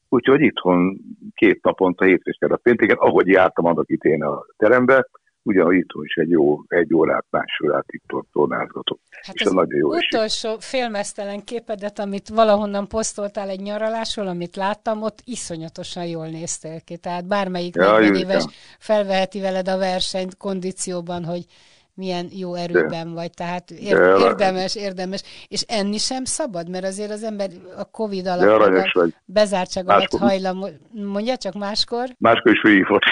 úgyhogy 0.08 0.40
itthon 0.40 0.98
két 1.34 1.62
naponta 1.62 2.04
hétvégén 2.04 2.50
a 2.50 2.56
pénteken, 2.56 2.96
ahogy 2.96 3.26
jártam 3.26 3.64
annak 3.64 3.90
itt 3.90 4.02
én 4.02 4.22
a 4.22 4.44
terembe, 4.56 5.06
ugyanúgy 5.44 5.74
itt 5.74 5.90
is 6.02 6.14
egy 6.14 6.30
jó 6.30 6.62
egy 6.68 6.94
órát, 6.94 7.24
másfél 7.30 7.70
órát 7.70 7.84
itt 7.86 8.10
tornázgatok. 8.32 8.98
Hát 9.10 9.34
és 9.34 9.42
az 9.42 9.52
nagyon 9.52 9.78
jó 9.78 9.88
utolsó 9.88 10.48
esik. 10.48 10.60
félmeztelen 10.60 11.44
képedet, 11.44 11.98
amit 11.98 12.28
valahonnan 12.28 12.88
posztoltál 12.88 13.48
egy 13.48 13.60
nyaralásról, 13.60 14.26
amit 14.26 14.56
láttam, 14.56 15.02
ott 15.02 15.18
iszonyatosan 15.24 16.06
jól 16.06 16.26
néztél 16.26 16.80
ki. 16.80 16.96
Tehát 16.96 17.26
bármelyik 17.26 17.74
ja, 17.74 17.98
40 17.98 18.14
éves 18.14 18.44
felveheti 18.78 19.40
veled 19.40 19.68
a 19.68 19.78
versenyt 19.78 20.36
kondícióban, 20.36 21.24
hogy 21.24 21.44
milyen 21.94 22.28
jó 22.32 22.54
erőben 22.54 23.12
vagy, 23.12 23.30
tehát 23.30 23.70
ér, 23.70 23.96
érdemes, 24.18 24.76
érdemes. 24.76 25.22
És 25.48 25.62
enni 25.68 25.98
sem 25.98 26.24
szabad, 26.24 26.70
mert 26.70 26.84
azért 26.84 27.10
az 27.10 27.22
ember 27.22 27.50
a 27.76 27.84
Covid 27.84 28.26
alatt, 28.26 29.14
bezártság 29.24 29.88
alatt 29.88 30.16
hajlam, 30.18 30.64
mondja 30.92 31.36
csak 31.36 31.54
máskor? 31.54 32.08
Máskor 32.18 32.52
is 32.52 32.60
hívott. 32.62 33.02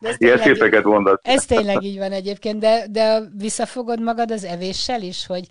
Ilyen 0.16 0.38
szépeket 0.38 0.84
mondasz. 0.84 1.20
Ez 1.22 1.44
tényleg 1.44 1.82
így 1.82 1.98
van 1.98 2.12
egyébként, 2.12 2.58
de, 2.58 2.86
de 2.90 3.20
visszafogod 3.38 4.02
magad 4.02 4.30
az 4.30 4.44
evéssel 4.44 5.02
is, 5.02 5.26
hogy 5.26 5.48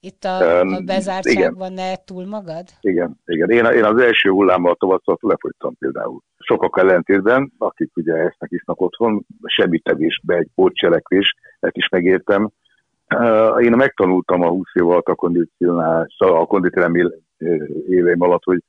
itt 0.00 0.24
a, 0.24 0.60
a 0.60 0.80
bezártságban 0.80 1.72
igen. 1.72 1.88
ne 1.88 1.96
túl 2.04 2.26
magad? 2.26 2.64
Igen, 2.80 3.20
igen. 3.26 3.50
Én, 3.50 3.64
én 3.64 3.84
az 3.84 4.00
első 4.00 4.30
hullámmal 4.30 4.74
tavasszal 4.74 5.18
lefogytam 5.20 5.76
például. 5.78 6.22
Sokak 6.48 6.78
ellentétben, 6.78 7.52
akik 7.58 7.96
ugye 7.96 8.14
esznek 8.14 8.50
isznak 8.50 8.80
otthon, 8.80 9.24
semmi 9.44 9.78
tevésbe 9.78 10.34
egy 10.36 10.48
pótcselekvés, 10.54 11.34
ezt 11.60 11.76
is 11.76 11.88
megértem. 11.88 12.50
Én 13.58 13.72
megtanultam 13.72 14.42
a 14.42 14.48
20 14.48 14.66
év 14.74 14.88
alatt 14.88 15.06
a 15.06 15.14
kondicionálás, 15.14 16.16
a 16.18 16.46
konditerem 16.46 16.94
éveim 17.88 18.20
alatt, 18.20 18.44
hogy 18.44 18.62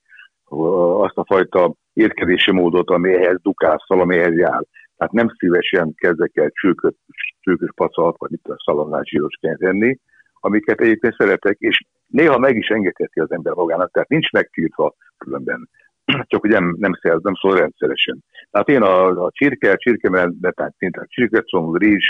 azt 1.03 1.17
a 1.17 1.25
fajta 1.25 1.73
étkezési 1.93 2.51
módot, 2.51 2.89
ami 2.89 3.13
ehhez 3.13 3.41
dukásszal, 3.41 3.99
ami 3.99 4.17
ehhez 4.17 4.35
jár. 4.35 4.63
Tehát 4.97 5.13
nem 5.13 5.27
szívesen 5.37 5.93
kezdek 5.95 6.31
el 6.33 6.49
csőkös, 6.49 6.93
csőkös 7.39 7.69
pacat, 7.75 8.15
vagy 8.17 8.31
itt 8.31 8.47
a 8.47 8.55
szalonnás 8.65 9.09
zsíros 9.09 9.37
enni, 9.41 9.99
amiket 10.33 10.81
egyébként 10.81 11.15
szeretek, 11.17 11.55
és 11.59 11.85
néha 12.07 12.37
meg 12.37 12.55
is 12.55 12.67
engedheti 12.67 13.19
az 13.19 13.31
ember 13.31 13.53
magának, 13.53 13.91
tehát 13.91 14.09
nincs 14.09 14.31
megtiltva 14.31 14.93
különben. 15.17 15.69
Csak 16.31 16.41
hogy 16.41 16.49
nem, 16.49 16.75
nem, 16.79 16.93
szerz, 17.01 17.23
nem 17.23 17.35
szól 17.35 17.57
rendszeresen. 17.57 18.23
Tehát 18.51 18.69
én 18.69 18.81
a, 18.81 19.25
a 19.25 19.31
csirke, 19.31 19.75
csirke, 19.75 20.09
tehát 20.41 20.75
a 20.91 21.05
csirkecom, 21.07 21.75
rizs, 21.75 22.05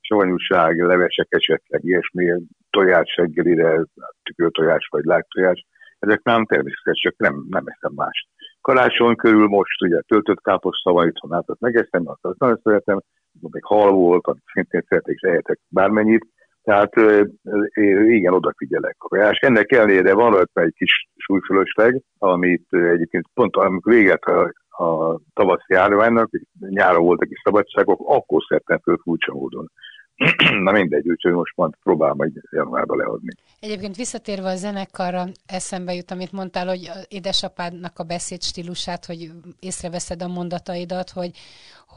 savanyúság, 0.00 0.80
levesek 0.80 1.26
esetleg, 1.30 1.84
ilyesmi, 1.84 2.32
tojás 2.70 3.16
reggelire, 3.16 3.84
tükörtojás 4.22 4.88
vagy 4.90 5.04
lágtojás, 5.04 5.66
ezek 5.98 6.22
nem 6.22 6.44
természetes, 6.46 7.00
csak 7.00 7.14
nem, 7.16 7.46
nem 7.48 7.64
eszem 7.66 7.92
más. 7.94 8.28
Karácsony 8.60 9.16
körül 9.16 9.46
most 9.46 9.82
ugye 9.82 10.00
töltött 10.00 10.42
káposzta 10.42 10.92
van 10.92 11.08
itthon, 11.08 11.32
hát 11.32 11.48
azt 11.48 11.60
megeszem, 11.60 12.02
azt, 12.08 12.24
azt 12.24 12.38
nagyon 12.38 12.60
szeretem, 12.62 13.00
még 13.40 13.64
hal 13.64 13.92
volt, 13.92 14.26
amit 14.26 14.42
szintén 14.52 14.84
szeretek, 14.88 15.14
és 15.14 15.20
ehetek 15.20 15.58
bármennyit, 15.68 16.26
tehát 16.68 16.92
igen, 18.08 18.32
odafigyelek. 18.32 18.96
És 19.32 19.38
ennek 19.38 19.72
ellenére 19.72 20.14
van 20.14 20.30
rajta 20.30 20.60
egy 20.60 20.74
kis 20.76 21.08
súlyfölösleg, 21.16 22.02
amit 22.18 22.66
egyébként 22.70 23.26
pont 23.34 23.56
amikor 23.56 23.92
véget 23.92 24.22
a, 24.22 24.52
a 24.84 25.20
tavaszi 25.34 25.72
járványnak, 25.74 26.30
nyáron 26.58 27.04
voltak 27.04 27.30
is 27.30 27.40
szabadságok, 27.44 28.00
akkor 28.04 28.42
szedtem 28.48 28.78
föl 28.78 28.98
furcsa 29.02 29.32
módon. 29.32 29.70
Na 30.64 30.72
mindegy, 30.72 31.08
úgyhogy 31.08 31.32
most 31.32 31.56
majd 31.56 31.72
próbálom 31.82 32.16
majd 32.16 32.32
januárba 32.50 32.96
leadni. 32.96 33.32
Egyébként 33.60 33.96
visszatérve 33.96 34.48
a 34.48 34.56
zenekarra, 34.56 35.24
eszembe 35.46 35.94
jut, 35.94 36.10
amit 36.10 36.32
mondtál, 36.32 36.66
hogy 36.66 36.90
édesapádnak 37.08 37.98
a 37.98 38.02
beszéd 38.02 38.42
stílusát, 38.42 39.04
hogy 39.04 39.30
észreveszed 39.60 40.22
a 40.22 40.28
mondataidat, 40.28 41.10
hogy, 41.10 41.30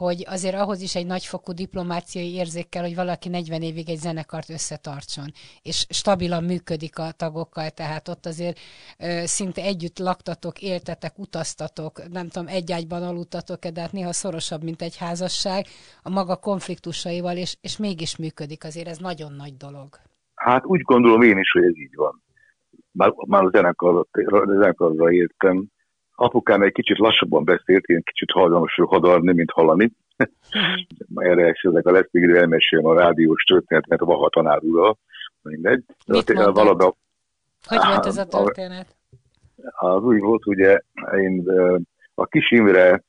hogy 0.02 0.24
azért 0.28 0.54
ahhoz 0.54 0.80
is 0.80 0.94
egy 0.94 1.06
nagyfokú 1.06 1.52
diplomáciai 1.52 2.34
érzék 2.34 2.68
kell, 2.68 2.82
hogy 2.82 2.94
valaki 2.94 3.28
40 3.28 3.62
évig 3.62 3.88
egy 3.88 3.98
zenekart 3.98 4.50
összetartson, 4.50 5.32
és 5.62 5.86
stabilan 5.88 6.44
működik 6.44 6.98
a 6.98 7.10
tagokkal, 7.16 7.70
tehát 7.70 8.08
ott 8.08 8.26
azért 8.26 8.58
ö, 8.98 9.22
szinte 9.24 9.62
együtt 9.62 9.98
laktatok, 9.98 10.62
éltetek, 10.62 11.18
utaztatok, 11.18 12.08
nem 12.08 12.28
tudom, 12.28 12.48
egy 12.48 12.72
ágyban 12.72 13.02
aludtatok 13.02 13.60
de 13.66 13.80
hát 13.80 13.92
néha 13.92 14.12
szorosabb, 14.12 14.62
mint 14.62 14.82
egy 14.82 14.96
házasság, 14.96 15.66
a 16.02 16.10
maga 16.10 16.36
konfliktusaival, 16.36 17.36
és, 17.36 17.56
és 17.60 17.76
mégis 17.76 18.16
működik, 18.16 18.64
azért 18.64 18.88
ez 18.88 18.98
nagyon 18.98 19.32
nagy 19.32 19.56
dolog. 19.56 19.88
Hát 20.34 20.64
úgy 20.66 20.80
gondolom 20.80 21.22
én 21.22 21.38
is, 21.38 21.50
hogy 21.50 21.64
ez 21.64 21.76
így 21.76 21.94
van. 21.94 22.22
Már, 22.92 23.12
már 23.26 23.44
a 23.44 23.50
zenekarra, 23.50 24.06
zenekarra 24.46 25.12
értem, 25.12 25.66
apukám 26.22 26.62
egy 26.62 26.72
kicsit 26.72 26.98
lassabban 26.98 27.44
beszélt, 27.44 27.84
én 27.84 28.02
kicsit 28.02 28.30
hajlamos 28.30 28.74
hadarni, 28.74 29.32
mint 29.32 29.50
hallani. 29.50 29.92
Uh-huh. 30.16 31.26
Erre 31.30 31.54
ezek 31.62 31.86
a 31.86 31.90
lesz 31.90 32.08
még 32.10 32.30
elmesélem 32.30 32.86
a 32.86 32.94
rádiós 32.94 33.42
történetet 33.42 34.00
a 34.00 34.04
Vaha 34.04 34.28
tanárúra. 34.28 34.96
Mindegy. 35.42 35.84
Mit 36.06 36.32
valada, 36.32 36.94
Hogy 37.66 37.78
volt 37.86 38.06
ez 38.06 38.16
a 38.26 38.26
történet? 38.26 38.96
Az 39.72 40.02
úgy 40.02 40.20
volt, 40.20 40.46
ugye, 40.46 40.80
én 41.16 41.44
a 42.14 42.26
Kis 42.26 42.50
Imre, 42.50 43.02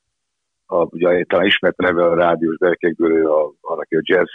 a, 0.65 0.76
ugye 0.76 1.23
talán 1.23 1.45
ismert 1.45 1.78
neve 1.78 2.06
a 2.06 2.15
rádiós 2.15 2.58
gyerekekből, 2.58 3.28
a, 3.28 3.45
a, 3.45 3.80
aki 3.80 3.95
a 3.95 4.02
jazz 4.04 4.30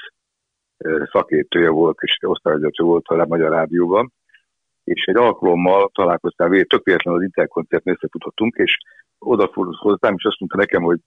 szakértője 1.12 1.68
volt, 1.68 1.98
és 2.00 2.18
osztályvezető 2.20 2.84
volt 2.84 3.06
a 3.06 3.26
Magyar 3.26 3.50
Rádióban, 3.50 4.12
és 4.88 5.04
egy 5.04 5.16
alkalommal 5.16 5.90
találkoztál 5.94 6.48
végül, 6.48 6.66
tök 6.66 6.84
véletlenül 6.84 7.20
az 7.20 7.26
Interkoncertnél 7.26 7.94
összetudhatunk, 7.94 8.56
és 8.56 8.76
odafordult 9.18 9.78
hozzám, 9.78 10.14
és 10.16 10.24
azt 10.24 10.38
mondta 10.38 10.56
nekem, 10.56 10.82
hogy 10.82 11.00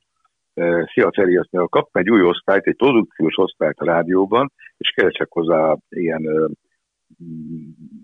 e, 0.54 0.90
Szia 0.94 1.12
Feri, 1.14 1.38
azt 1.38 1.52
mondja, 1.52 1.70
kap 1.70 1.98
egy 1.98 2.10
új 2.10 2.22
osztályt, 2.22 2.68
egy 2.68 2.76
produkciós 2.76 3.38
osztályt 3.38 3.80
a 3.80 3.86
rádióban, 3.86 4.52
és 4.78 4.90
keresek 4.90 5.28
hozzá 5.30 5.76
ilyen 5.90 6.52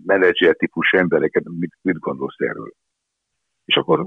menedzser 0.04 0.56
típus 0.56 0.92
embereket, 0.92 1.44
mit, 1.58 1.76
mit 1.82 1.98
gondolsz 1.98 2.38
erről? 2.38 2.72
És 3.64 3.76
akkor 3.76 4.06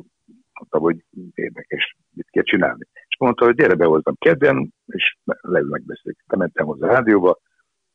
mondtam, 0.53 0.81
hogy 0.81 1.03
érdekes, 1.33 1.95
mit 2.13 2.29
kell 2.29 2.43
csinálni. 2.43 2.87
És 3.07 3.17
mondta, 3.19 3.45
hogy 3.45 3.55
gyere 3.55 3.75
be 3.75 3.85
hozzám 3.85 4.15
kedden, 4.19 4.73
és 4.85 5.17
leül 5.25 5.69
megbeszéljük. 5.69 6.23
Bementem 6.27 6.65
hozzá 6.65 6.87
a 6.87 6.91
rádióba, 6.91 7.37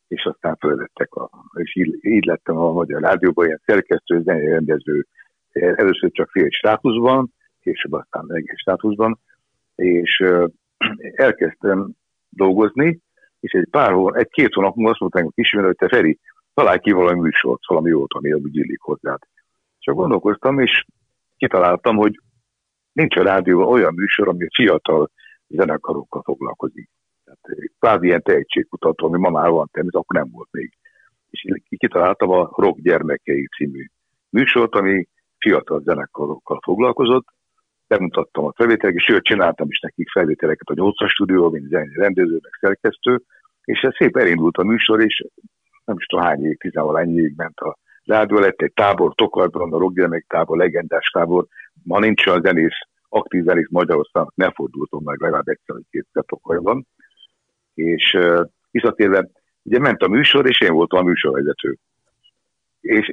és 0.08 0.24
aztán 0.24 0.56
fölvettek, 0.56 1.14
a, 1.14 1.30
és 1.54 1.76
így, 1.76 2.04
így 2.04 2.24
lettem 2.24 2.56
a 2.56 2.72
Magyar 2.72 3.00
Rádióban, 3.02 3.46
ilyen 3.46 3.60
szerkesztő, 3.66 4.22
zenei 4.22 4.46
rendező, 4.46 5.06
először 5.52 6.10
csak 6.10 6.30
fél 6.30 6.50
státuszban, 6.50 7.32
később 7.60 7.92
aztán 7.92 8.26
egész 8.28 8.58
státuszban, 8.58 9.18
és 9.74 10.24
elkezdtem 11.14 11.90
dolgozni, 12.28 13.00
és 13.40 13.52
egy 13.52 13.68
pár 13.70 13.92
hónap, 13.92 14.16
egy-két 14.16 14.52
hónap 14.52 14.74
múlva 14.74 14.90
azt 14.90 15.00
mondták 15.00 15.24
a 15.24 15.30
kismerő, 15.34 15.66
hogy 15.66 15.76
te 15.76 15.88
Feri, 15.88 16.18
találj 16.54 16.78
ki 16.78 16.90
valami 16.92 17.20
műsort, 17.20 17.66
valami 17.66 17.88
jót, 17.88 18.12
ami 18.12 18.32
úgy 18.32 18.56
illik 18.56 18.80
hozzád. 18.80 19.18
Csak 19.78 19.94
gondolkoztam, 19.94 20.60
és 20.60 20.84
kitaláltam, 21.36 21.96
hogy 21.96 22.20
nincs 22.92 23.16
a 23.16 23.22
rádióban 23.22 23.68
olyan 23.68 23.94
műsor, 23.94 24.28
ami 24.28 24.46
fiatal 24.54 25.10
zenekarokkal 25.48 26.22
foglalkozik. 26.22 26.88
Tehát 27.26 27.70
kvázi 27.78 28.06
ilyen 28.06 28.22
tehetségkutató, 28.22 29.06
ami 29.06 29.18
ma 29.18 29.30
már 29.30 29.50
van, 29.50 29.68
természetesen 29.72 30.00
akkor 30.00 30.20
nem 30.20 30.30
volt 30.30 30.48
még. 30.50 30.72
És 31.30 31.46
kitaláltam 31.68 32.30
a 32.30 32.50
Rock 32.56 32.80
gyermekei 32.80 33.46
című 33.56 33.86
műsort, 34.30 34.74
ami 34.74 35.08
fiatal 35.38 35.82
zenekarokkal 35.84 36.60
foglalkozott, 36.62 37.26
bemutattam 37.86 38.44
a 38.44 38.52
felvételeket, 38.56 39.02
sőt, 39.02 39.24
csináltam 39.24 39.70
is 39.70 39.80
nekik 39.80 40.10
felvételeket 40.10 40.68
a 40.68 40.74
8 40.74 41.08
stúdióban, 41.08 41.52
mint 41.52 41.94
rendező, 41.94 42.38
meg 42.42 42.52
szerkesztő, 42.60 43.22
és 43.64 43.80
ez 43.80 43.94
szép 43.94 44.16
elindult 44.16 44.56
a 44.56 44.62
műsor, 44.62 45.02
és 45.02 45.24
nem 45.84 45.96
is 45.98 46.06
tudom 46.06 46.24
hány 46.24 46.44
év, 46.44 46.56
tizenvalány 46.56 47.18
évig 47.18 47.34
ment 47.36 47.58
a 47.58 47.78
rádió, 48.04 48.38
lett 48.38 48.60
egy 48.60 48.72
tábor, 48.72 49.14
Tokajban, 49.14 49.72
a 49.72 49.78
rockgyermek 49.78 50.24
tábor, 50.28 50.56
legendás 50.56 51.10
tábor, 51.12 51.46
ma 51.82 51.98
nincs 51.98 52.26
a 52.26 52.40
zenész, 52.40 52.78
aktív 53.08 53.44
zenész 53.44 53.68
Magyarországon, 53.70 54.32
ne 54.34 54.50
fordultam 54.50 55.02
meg 55.04 55.20
legalább 55.20 55.48
egyszer, 55.48 55.74
hogy 55.74 55.84
kétszer 55.90 56.24
Tokajban, 56.26 56.86
és 57.76 58.18
visszatérve, 58.70 59.28
ugye 59.62 59.78
ment 59.78 60.02
a 60.02 60.08
műsor, 60.08 60.48
és 60.48 60.60
én 60.60 60.72
voltam 60.72 60.98
a 60.98 61.02
műsorvezető. 61.02 61.76
És 62.80 63.12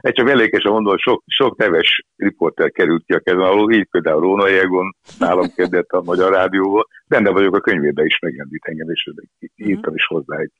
egy 0.00 0.12
csak 0.16 0.26
mellékesen 0.26 0.72
mondom, 0.72 0.96
sok, 0.96 1.22
sok 1.26 1.56
neves 1.56 2.04
riporter 2.16 2.70
került 2.70 3.04
ki 3.04 3.12
a 3.12 3.20
kezem 3.20 3.40
alól, 3.40 3.72
így 3.72 3.88
például 3.90 4.20
Róna 4.20 4.48
Egon, 4.48 4.96
nálam 5.18 5.48
kérdett 5.54 5.90
a 5.90 6.02
Magyar 6.02 6.32
Rádióval, 6.32 6.88
benne 7.08 7.30
vagyok 7.30 7.56
a 7.56 7.60
könyvében 7.60 8.06
is, 8.06 8.18
megemlít 8.18 8.64
engem, 8.64 8.90
és 8.90 9.10
írtam 9.54 9.94
is 9.94 10.06
hozzá 10.06 10.36
egy, 10.36 10.52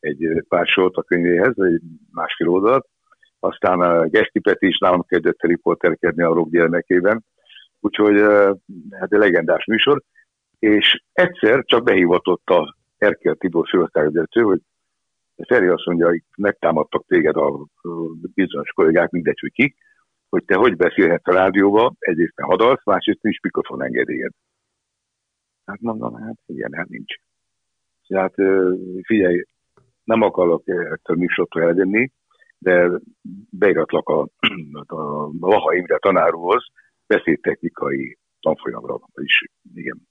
egy 0.00 0.44
pár 0.48 0.66
sort 0.66 0.96
a 0.96 1.02
könyvéhez, 1.02 1.54
egy 1.58 1.80
másfél 2.12 2.48
oldalt. 2.48 2.86
Aztán 3.38 3.80
a 3.80 4.06
Geszti 4.06 4.40
Peti 4.40 4.66
is 4.66 4.78
nálam 4.78 5.04
kezdett 5.06 5.42
riporterkedni 5.42 6.22
a 6.22 6.32
rock 6.32 6.50
gyermekében, 6.50 7.24
úgyhogy 7.80 8.20
hát 8.90 9.12
egy 9.12 9.18
legendás 9.18 9.64
műsor, 9.64 10.02
és 10.58 11.02
egyszer 11.12 11.64
csak 11.64 11.84
behivatott 11.84 12.48
a 12.48 12.78
Erkel 13.00 13.34
Tibor 13.34 13.68
főosztályvezető, 13.68 14.40
hogy 14.40 14.60
Feri 15.46 15.66
azt 15.66 15.86
mondja, 15.86 16.06
hogy 16.06 16.22
megtámadtak 16.36 17.06
téged 17.06 17.36
a 17.36 17.66
bizonyos 18.34 18.70
kollégák, 18.70 19.10
mindegy, 19.10 19.38
hogy 19.40 19.52
kik, 19.52 19.76
hogy 20.28 20.44
te 20.44 20.54
hogy 20.54 20.76
beszélhetsz 20.76 21.28
a 21.28 21.32
rádióba, 21.32 21.92
egyrészt 21.98 22.36
nem 22.36 22.48
hadalsz, 22.48 22.84
másrészt 22.84 23.22
nincs 23.22 23.40
mikrofon 23.40 23.82
engedélyed. 23.82 24.32
Hát 25.64 25.80
mondom, 25.80 26.14
hát 26.14 26.36
igen, 26.46 26.72
hát 26.72 26.88
nincs. 26.88 27.14
Tehát 28.06 28.34
figyelj, 29.02 29.44
nem 30.04 30.22
akarok 30.22 30.68
ettől 30.68 31.16
műsortól 31.16 31.62
elvenni, 31.62 32.10
de 32.58 32.90
beiratlak 33.50 34.08
a, 34.08 34.28
a 34.96 35.30
Laha 35.40 35.74
Imre 35.74 35.98
tanárhoz 35.98 36.64
beszédtechnikai 37.06 38.18
tanfolyamra, 38.40 38.98
is 39.14 39.44
igen, 39.74 40.08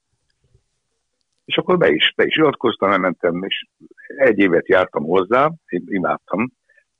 és 1.50 1.58
akkor 1.58 1.78
be 1.78 1.90
is, 1.90 2.14
be 2.16 2.26
is 2.26 2.36
iratkoztam, 2.36 2.92
elmentem, 2.92 3.44
és 3.44 3.66
egy 4.06 4.40
évet 4.40 4.68
jártam 4.68 5.04
hozzá, 5.04 5.52
én 5.68 5.84
imádtam, 5.86 6.52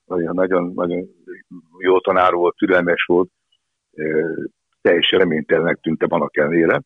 nagyon, 0.06 0.74
nagyon, 0.76 1.08
jó 1.80 2.00
tanár 2.00 2.34
volt, 2.34 2.56
türelmes 2.56 3.04
volt, 3.04 3.30
teljesen 4.82 5.20
reménytelenek 5.20 5.80
tűntem 5.82 6.12
annak 6.12 6.38
ellenére. 6.38 6.82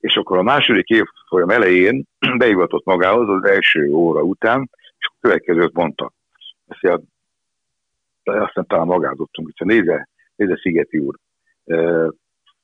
És 0.00 0.16
akkor 0.16 0.38
a 0.38 0.42
második 0.42 0.88
év 0.88 1.04
folyam 1.28 1.50
elején 1.50 2.04
beivatott 2.38 2.84
magához 2.84 3.28
az 3.28 3.44
első 3.44 3.90
óra 3.92 4.22
után, 4.22 4.70
és 4.98 5.06
a 5.06 5.16
következőt 5.20 5.72
mondta. 5.72 6.12
Ezt 6.66 7.02
aztán 8.22 8.66
talán 8.66 8.86
magázottunk, 8.86 9.50
hogy 9.56 9.66
nézze, 9.66 10.08
nézze 10.36 10.56
Szigeti 10.56 10.98
úr, 10.98 11.14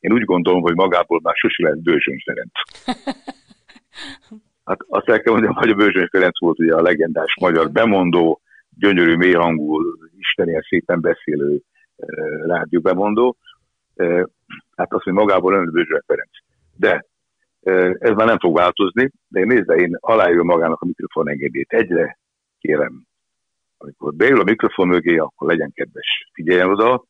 én 0.01 0.13
úgy 0.13 0.25
gondolom, 0.25 0.61
hogy 0.61 0.75
magából 0.75 1.21
már 1.23 1.35
sosem 1.37 1.67
lehet 1.67 2.23
Ferenc. 2.25 2.53
Hát 4.65 4.79
azt 4.89 5.09
el 5.09 5.21
kell 5.21 5.33
mondjam, 5.33 5.55
hogy 5.55 5.71
a 5.71 5.75
Bőzsöny 5.75 6.09
Ferenc 6.11 6.41
volt 6.41 6.59
ugye 6.59 6.75
a 6.75 6.83
legendás 6.83 7.37
magyar 7.41 7.71
bemondó, 7.71 8.41
gyönyörű, 8.79 9.17
mélyhangú, 9.17 9.81
istenien 10.19 10.63
szépen 10.69 11.01
beszélő 11.01 11.63
uh, 11.97 12.47
rádió 12.47 12.81
bemondó. 12.81 13.37
Uh, 13.95 14.23
hát 14.77 14.93
azt, 14.93 15.05
hogy 15.05 15.13
magából 15.13 15.55
ön 15.55 15.71
Bőzsöny 15.73 16.01
Ferenc. 16.07 16.31
De 16.77 17.05
uh, 17.61 17.95
ez 17.99 18.11
már 18.11 18.27
nem 18.27 18.39
fog 18.39 18.57
változni, 18.57 19.11
de 19.29 19.45
nézze, 19.45 19.75
én 19.75 19.97
aláírom 20.01 20.47
magának 20.47 20.81
a 20.81 20.87
mikrofon 20.87 21.29
engedélyt. 21.29 21.73
Egyre 21.73 22.19
kérem, 22.59 23.03
amikor 23.79 24.15
beül 24.15 24.41
a 24.41 24.45
mikrofon 24.45 24.89
mögé, 24.89 25.17
akkor 25.17 25.49
legyen 25.49 25.73
kedves, 25.75 26.31
figyeljen 26.33 26.71
oda, 26.71 27.05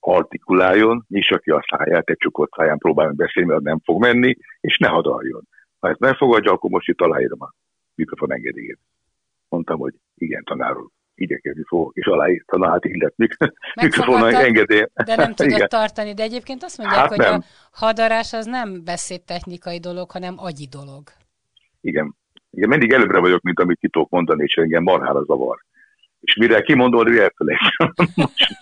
artikuláljon, 0.00 1.04
nyissa 1.08 1.38
ki 1.38 1.50
a 1.50 1.64
száját, 1.68 2.08
egy 2.08 2.16
csukott 2.16 2.52
száján 2.56 2.78
próbáljon 2.78 3.16
beszélni, 3.16 3.48
mert 3.48 3.62
nem 3.62 3.80
fog 3.84 4.00
menni, 4.00 4.36
és 4.60 4.78
ne 4.78 4.88
hadaljon. 4.88 5.42
Ha 5.84 5.90
ezt 5.90 5.98
megfogadja, 5.98 6.52
akkor 6.52 6.70
most 6.70 6.88
itt 6.88 7.00
aláírom 7.00 7.42
a 7.42 7.54
mikrofon 7.94 8.32
engedélyét. 8.32 8.78
Mondtam, 9.48 9.78
hogy 9.78 9.94
igen, 10.14 10.44
tanár 10.44 10.76
úr, 10.76 10.88
igyekezni 11.14 11.62
fogok, 11.66 11.94
és 11.94 12.06
aláírtam, 12.06 12.60
na 12.60 12.70
hát 12.70 12.84
illet 12.84 13.12
mik 13.16 13.36
mikrofon 13.82 14.34
engedély. 14.34 14.86
De 15.04 15.16
nem 15.16 15.34
tudod 15.34 15.52
igen. 15.52 15.68
tartani, 15.68 16.14
de 16.14 16.22
egyébként 16.22 16.62
azt 16.62 16.78
mondják, 16.78 17.00
hát 17.00 17.08
hogy 17.08 17.18
nem. 17.18 17.40
a 17.40 17.44
hadarás 17.70 18.32
az 18.32 18.46
nem 18.46 18.84
beszédtechnikai 18.84 19.78
dolog, 19.78 20.10
hanem 20.10 20.34
agyi 20.38 20.66
dolog. 20.70 21.02
Igen. 21.80 22.16
Igen, 22.50 22.68
mindig 22.68 22.92
előbbre 22.92 23.20
vagyok, 23.20 23.42
mint 23.42 23.60
amit 23.60 23.78
ki 23.78 23.88
tudok 23.88 24.10
mondani, 24.10 24.42
és 24.42 24.54
engem 24.54 24.82
marhára 24.82 25.24
zavar 25.24 25.64
és 26.24 26.34
mire 26.34 26.60
kimondod, 26.62 27.06
hogy 27.06 27.18
elfelejtem. 27.18 27.94
most, 28.14 28.58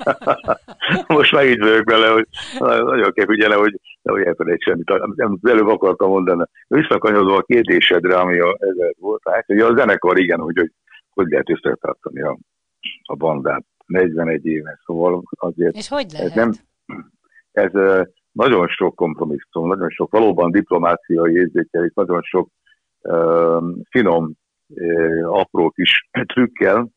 most 1.18 1.32
már 1.32 1.46
így 1.46 1.58
vagyok 1.58 1.90
vele, 1.90 2.08
hogy 2.08 2.26
nagyon 2.58 3.12
kell 3.12 3.26
figyelni, 3.26 3.54
hogy 3.54 3.80
nehogy 4.02 4.22
elfelejts 4.22 4.64
semmit. 4.64 4.92
Nem, 5.14 5.38
előbb 5.42 5.66
akartam 5.66 6.08
mondani. 6.08 6.44
Visszakanyodva 6.66 7.36
a 7.36 7.42
kérdésedre, 7.42 8.16
ami 8.16 8.38
a, 8.38 8.56
ez 8.58 8.74
volt, 8.98 9.22
hát 9.30 9.46
hogy 9.46 9.58
a 9.58 9.74
zenekar 9.76 10.18
igen, 10.18 10.40
hogy 10.40 10.56
hogy, 10.56 10.72
hogy 11.10 11.26
lehet 11.28 11.50
összetartani 11.50 12.22
a, 12.22 12.38
a 13.02 13.14
bandát 13.14 13.64
41 13.86 14.46
éve, 14.46 14.78
szóval 14.84 15.22
azért... 15.30 15.76
És 15.76 15.88
hogy 15.88 16.06
lehet? 16.12 16.28
Ez, 16.28 16.34
nem, 16.34 16.52
ez 17.52 17.70
nagyon 18.32 18.68
sok 18.68 18.94
kompromisszum, 18.94 19.68
nagyon 19.68 19.90
sok 19.90 20.10
valóban 20.10 20.50
diplomáciai 20.50 21.34
érzékelés, 21.34 21.92
nagyon 21.94 22.22
sok 22.22 22.48
finom, 23.90 24.32
apró 25.22 25.70
kis 25.70 26.08
trükkel. 26.26 26.88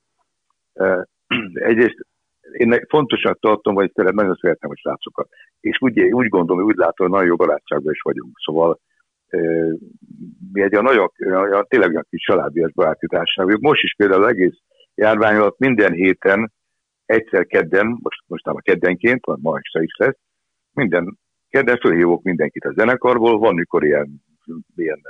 Egyrészt 1.53 2.07
én 2.51 2.85
fontosnak 2.87 3.39
tartom, 3.39 3.75
hogy 3.75 3.91
szeret, 3.93 4.13
nagyon 4.13 4.37
szeretem 4.41 4.69
a 4.69 4.75
srácokat. 4.75 5.27
És 5.59 5.77
úgy, 5.81 5.99
úgy 6.01 6.27
gondolom, 6.27 6.65
úgy 6.65 6.75
látom, 6.75 7.07
hogy 7.07 7.09
nagyon 7.09 7.27
jó 7.27 7.35
barátságban 7.35 7.93
is 7.93 8.01
vagyunk. 8.01 8.37
Szóval 8.45 8.79
mi 10.51 10.61
egy 10.61 10.75
a 10.75 10.81
nagyon, 10.81 11.09
a, 11.51 11.63
tényleg 11.63 11.89
olyan 11.89 12.05
kis 12.09 12.23
családias 12.23 12.71
baráti 12.71 13.07
társaság. 13.07 13.61
Most 13.61 13.83
is 13.83 13.95
például 13.95 14.27
egész 14.27 14.57
járvány 14.95 15.35
alatt 15.35 15.59
minden 15.59 15.93
héten, 15.93 16.51
egyszer 17.05 17.45
kedden, 17.45 17.87
most, 18.01 18.23
most 18.27 18.47
a 18.47 18.61
keddenként, 18.61 19.25
ma 19.25 19.57
este 19.57 19.81
is 19.81 19.95
lesz, 19.97 20.17
minden 20.73 21.17
kedden 21.49 21.77
fölhívok 21.77 22.23
mindenkit 22.23 22.65
a 22.65 22.73
zenekarból, 22.75 23.39
van 23.39 23.53
mikor 23.53 23.83
ilyen, 23.83 24.23
ilyen 24.75 25.01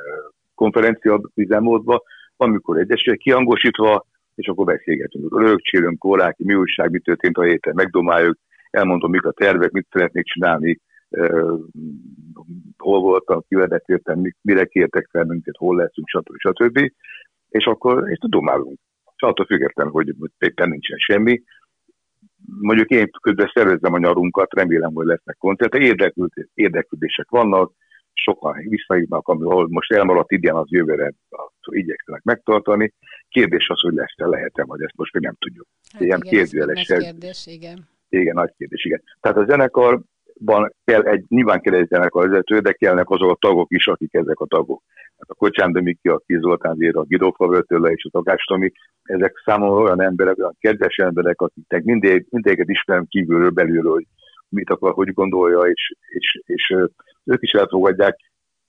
konferencia 0.55 1.21
üzemmódban, 1.35 1.99
van 2.37 2.49
mikor 2.49 2.77
egyesek 2.77 3.17
kihangosítva, 3.17 4.05
és 4.35 4.47
akkor 4.47 4.65
beszélgetünk. 4.65 5.39
Rögcsélünk, 5.39 6.05
óráki, 6.05 6.43
mi 6.43 6.55
újság, 6.55 6.91
mi 6.91 6.99
történt 6.99 7.37
a 7.37 7.43
héten, 7.43 7.73
megdomáljuk, 7.75 8.37
elmondom, 8.69 9.11
mik 9.11 9.25
a 9.25 9.31
tervek, 9.31 9.71
mit 9.71 9.87
szeretnék 9.91 10.25
csinálni, 10.25 10.79
uh, 11.09 11.59
hol 12.77 12.99
voltam, 12.99 13.41
kivel 13.47 13.67
beszéltem, 13.67 14.21
mire 14.41 14.65
kértek 14.65 15.07
fel 15.11 15.23
minket, 15.23 15.55
hol 15.57 15.75
leszünk, 15.75 16.07
stb. 16.07 16.35
stb. 16.37 16.91
És 17.49 17.65
akkor 17.65 18.09
és 18.09 18.17
domálunk. 18.19 18.79
És 19.15 19.21
attól 19.21 19.45
függetlenül, 19.45 19.91
hogy 19.91 20.15
éppen 20.39 20.69
nincsen 20.69 20.97
semmi. 20.97 21.43
Mondjuk 22.61 22.89
én 22.89 23.09
közben 23.21 23.51
szervezem 23.53 23.93
a 23.93 23.97
nyarunkat, 23.97 24.53
remélem, 24.53 24.93
hogy 24.93 25.05
lesznek 25.05 25.37
koncertek, 25.39 25.81
érdeklődések 26.53 27.29
vannak, 27.29 27.71
sokan 28.15 28.55
visszaívnak, 28.69 29.27
ahol 29.27 29.67
most 29.69 29.91
elmaradt 29.91 30.31
idén, 30.31 30.53
az 30.53 30.69
jövőre 30.69 31.13
igyekszenek 31.65 32.23
megtartani. 32.23 32.93
Kérdés 33.29 33.69
az, 33.69 33.81
hogy 33.81 33.93
lesz-e, 33.93 34.25
lehet-e, 34.25 34.63
vagy 34.63 34.81
ezt 34.81 34.95
most 34.95 35.13
még 35.13 35.23
nem 35.23 35.35
tudjuk. 35.39 35.67
Hát 35.91 36.01
Ilyen 36.01 36.21
igen, 36.23 36.37
kérdőjeles. 36.37 36.87
Nagy 36.87 37.03
kérdés, 37.03 37.47
igen. 37.47 37.87
Igen, 38.09 38.33
nagy 38.33 38.53
kérdés, 38.57 38.85
igen. 38.85 39.01
Tehát 39.19 39.37
a 39.37 39.45
zenekarban 39.45 40.73
kell 40.85 41.01
egy, 41.01 41.25
nyilván 41.27 41.61
kell 41.61 41.73
egy 41.73 41.87
zenekarvezető, 41.87 42.59
de 42.59 42.71
kellnek 42.71 43.09
azok 43.09 43.29
a 43.29 43.37
tagok 43.39 43.71
is, 43.71 43.87
akik 43.87 44.13
ezek 44.13 44.39
a 44.39 44.45
tagok. 44.45 44.83
Hát 45.17 45.29
a 45.29 45.33
Kocsán 45.33 45.71
Dömiki, 45.71 46.09
a 46.09 46.21
Kizoltán 46.25 46.75
Zéra, 46.75 46.99
a 46.99 47.03
Gidófa 47.03 47.47
Völtőle 47.47 47.89
és 47.89 48.03
a 48.03 48.09
Tagástomi, 48.09 48.71
ezek 49.03 49.41
számomra 49.45 49.81
olyan 49.81 50.01
emberek, 50.01 50.37
olyan 50.37 50.57
kedves 50.59 50.95
emberek, 50.95 51.41
akiknek 51.41 51.83
mindig, 51.83 52.25
mindig 52.29 52.63
ismerem 52.67 53.05
kívülről, 53.07 53.49
belülről, 53.49 53.91
hogy 53.91 54.05
mit 54.55 54.69
akar, 54.69 54.93
hogy 54.93 55.13
gondolja, 55.13 55.59
és, 55.59 55.93
és, 56.07 56.41
és 56.45 56.75
ők 57.23 57.41
is 57.41 57.51
elfogadják. 57.51 58.15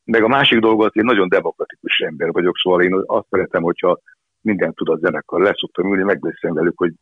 Meg 0.05 0.23
a 0.23 0.29
másik 0.29 0.59
dolgot, 0.59 0.95
én 0.95 1.05
nagyon 1.05 1.29
demokratikus 1.29 1.99
ember 1.99 2.33
vagyok, 2.33 2.57
szóval 2.57 2.83
én 2.83 3.03
azt 3.07 3.27
szeretem, 3.31 3.63
hogyha 3.63 3.99
minden 4.41 4.75
tud 4.75 4.89
a 4.89 4.97
zenekar. 4.97 5.41
Leszoktam 5.41 5.91
ülni, 5.91 6.03
megbeszélni 6.03 6.57
velük, 6.57 6.79
hogy 6.79 6.93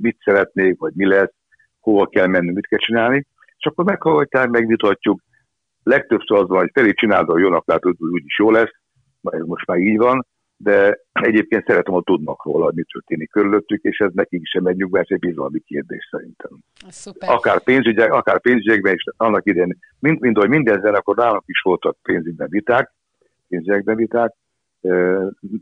mit 0.00 0.18
szeretnék, 0.24 0.78
vagy 0.78 0.92
mi 0.94 1.06
lesz, 1.06 1.34
hova 1.80 2.06
kell 2.06 2.26
menni, 2.26 2.52
mit 2.52 2.66
kell 2.66 2.78
csinálni, 2.78 3.26
és 3.56 3.66
akkor 3.66 3.84
meghallgatják, 3.84 4.48
megvitatjuk. 4.48 5.20
Legtöbbször 5.82 6.38
az 6.38 6.48
van, 6.48 6.58
hogy 6.58 6.70
Feri 6.72 6.92
csináld, 6.92 7.28
a 7.28 7.38
jónak 7.38 7.66
látod, 7.66 7.96
hogy 7.98 8.08
úgyis 8.08 8.38
jó 8.38 8.50
lesz, 8.50 8.72
most 9.20 9.66
már 9.66 9.78
így 9.78 9.96
van, 9.96 10.26
de 10.62 10.98
egyébként 11.12 11.66
szeretem, 11.66 11.94
hogy 11.94 12.04
tudnak 12.04 12.44
róla, 12.44 12.64
hogy 12.64 12.74
mi 12.74 12.82
történik 12.92 13.30
körülöttük, 13.30 13.82
és 13.82 13.98
ez 13.98 14.10
nekik 14.14 14.46
sem 14.46 14.66
egy 14.66 14.76
nyugvás, 14.76 15.08
egy 15.08 15.18
bizalmi 15.18 15.58
kérdés 15.58 16.08
szerintem. 16.10 16.50
Szuper. 16.88 17.30
Akár 17.30 17.62
pénzügyek, 17.62 18.12
akár 18.12 18.40
pénzügyekben 18.40 18.94
is, 18.94 19.04
annak 19.16 19.46
idején, 19.46 19.78
mint, 19.98 20.20
mint 20.20 20.36
hogy 20.36 20.48
minden 20.48 20.94
akkor 20.94 21.16
nálunk 21.16 21.44
is 21.46 21.60
voltak 21.60 21.96
pénzügyben 22.02 22.48
viták, 22.50 22.92
pénzügyekben 23.48 23.96
viták, 23.96 24.34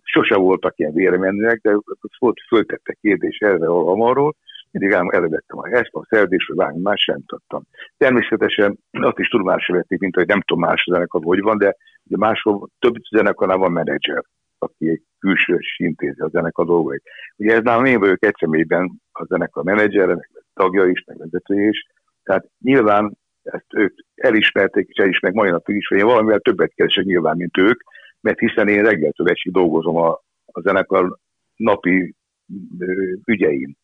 sose 0.03 0.37
voltak 0.37 0.79
ilyen 0.79 0.93
vélemények, 0.93 1.61
de 1.61 1.77
volt, 2.19 2.41
föltettek 2.49 2.99
kérdés 3.01 3.39
erre 3.39 3.67
arról, 3.67 4.35
mindig 4.71 4.95
ám 4.95 5.09
elővettem 5.09 5.59
a 5.59 5.69
ezt 5.69 5.91
a 5.93 6.07
szerzésről, 6.09 6.57
bármi 6.57 6.81
más 6.81 7.03
sem 7.03 7.23
tudtam. 7.27 7.63
Természetesen 7.97 8.79
azt 8.91 9.19
is 9.19 9.29
tudomásra 9.29 9.75
vették, 9.75 9.99
mint 9.99 10.15
hogy 10.15 10.27
nem 10.27 10.41
tudom 10.41 10.63
más 10.63 10.85
zenekar, 10.91 11.23
hogy 11.25 11.41
van, 11.41 11.59
de 11.59 11.77
ugye 12.05 12.17
máshol 12.17 12.69
több 12.79 12.95
zenekarnál 13.11 13.57
van 13.57 13.73
menedzser 13.73 14.25
aki 14.63 14.89
egy 14.89 15.03
külsős 15.19 15.77
intézi 15.79 16.21
a 16.21 16.29
zenekar 16.29 16.67
dolgait. 16.67 17.03
Ugye 17.37 17.55
ez 17.55 17.63
nálam 17.63 17.85
én 17.85 17.99
vagyok 17.99 18.25
egy 18.25 18.37
személyben 18.39 19.01
a 19.13 19.25
zenekar 19.25 19.65
menedzsere, 19.65 20.29
tagja 20.55 20.87
is, 20.87 21.05
meg 21.07 21.19
vezetője 21.19 21.69
is, 21.69 21.87
tehát 22.23 22.47
nyilván 22.61 23.19
ezt 23.43 23.75
ők 23.75 23.99
elismerték, 24.15 24.89
és 24.89 25.03
elismernek 25.03 25.43
mai 25.43 25.51
napig 25.51 25.77
is, 25.77 25.87
hogy 25.87 25.99
én 25.99 26.05
valamivel 26.05 26.39
többet 26.41 26.75
keresek 26.75 27.05
nyilván, 27.05 27.37
mint 27.37 27.59
ők, 27.59 27.83
mert 28.21 28.39
hiszen 28.39 28.69
én 28.69 28.83
reggeltől 28.83 29.29
esig 29.29 29.53
dolgozom 29.53 29.97
a, 29.97 30.11
a 30.47 30.61
zenekar 30.61 31.17
napi 31.57 32.15
ö, 32.79 33.15
ügyein 33.25 33.77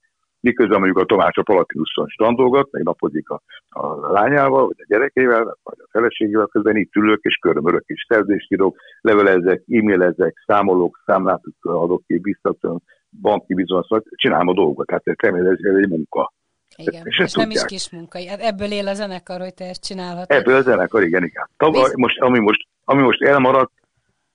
miközben 0.47 0.79
mondjuk 0.79 0.99
a 0.99 1.05
Tomás 1.05 1.37
a 1.37 1.43
Palatinuszon 1.43 2.07
standolgat, 2.09 2.69
meg 2.71 2.83
napozik 2.83 3.29
a, 3.29 3.43
a 3.69 4.11
lányával, 4.13 4.67
vagy 4.67 4.77
a 4.79 4.87
gyerekével, 4.89 5.59
vagy 5.63 5.79
a 5.79 5.89
feleségével, 5.91 6.47
közben 6.47 6.77
itt 6.77 6.95
ülök, 6.95 7.21
és 7.23 7.37
körömörök, 7.37 7.85
és 7.87 8.07
szerzést 8.09 8.53
írok, 8.53 8.77
levelezek, 9.01 9.63
e-mailezek, 9.69 10.43
számolok, 10.47 11.03
számlát 11.07 11.43
adok 11.61 12.03
ki, 12.07 12.19
biztatom, 12.19 12.79
banki 13.21 13.55
bizonyos, 13.55 13.87
csinálom 14.11 14.49
a 14.49 14.55
dolgot, 14.55 14.87
tehát 14.87 15.03
ez, 15.07 15.59
ez 15.63 15.77
egy 15.83 15.89
munka. 15.89 16.33
Igen, 16.77 17.07
és, 17.07 17.19
és 17.19 17.33
nem 17.33 17.51
is 17.51 17.65
kis 17.65 17.91
munka. 17.91 18.19
Hát 18.29 18.41
ebből 18.41 18.71
él 18.71 18.89
a 18.89 18.95
zenekar, 18.95 19.41
hogy 19.41 19.55
te 19.55 19.65
ezt 19.65 19.85
csinálhatod. 19.85 20.37
Ebből 20.37 20.57
a 20.57 20.63
zenekar, 20.63 21.03
igen, 21.03 21.25
igen. 21.25 21.49
Tavaly, 21.57 21.91
most, 21.95 22.21
ami, 22.21 22.39
most, 22.39 22.69
ami 22.85 23.03
most 23.03 23.23
elmaradt, 23.23 23.73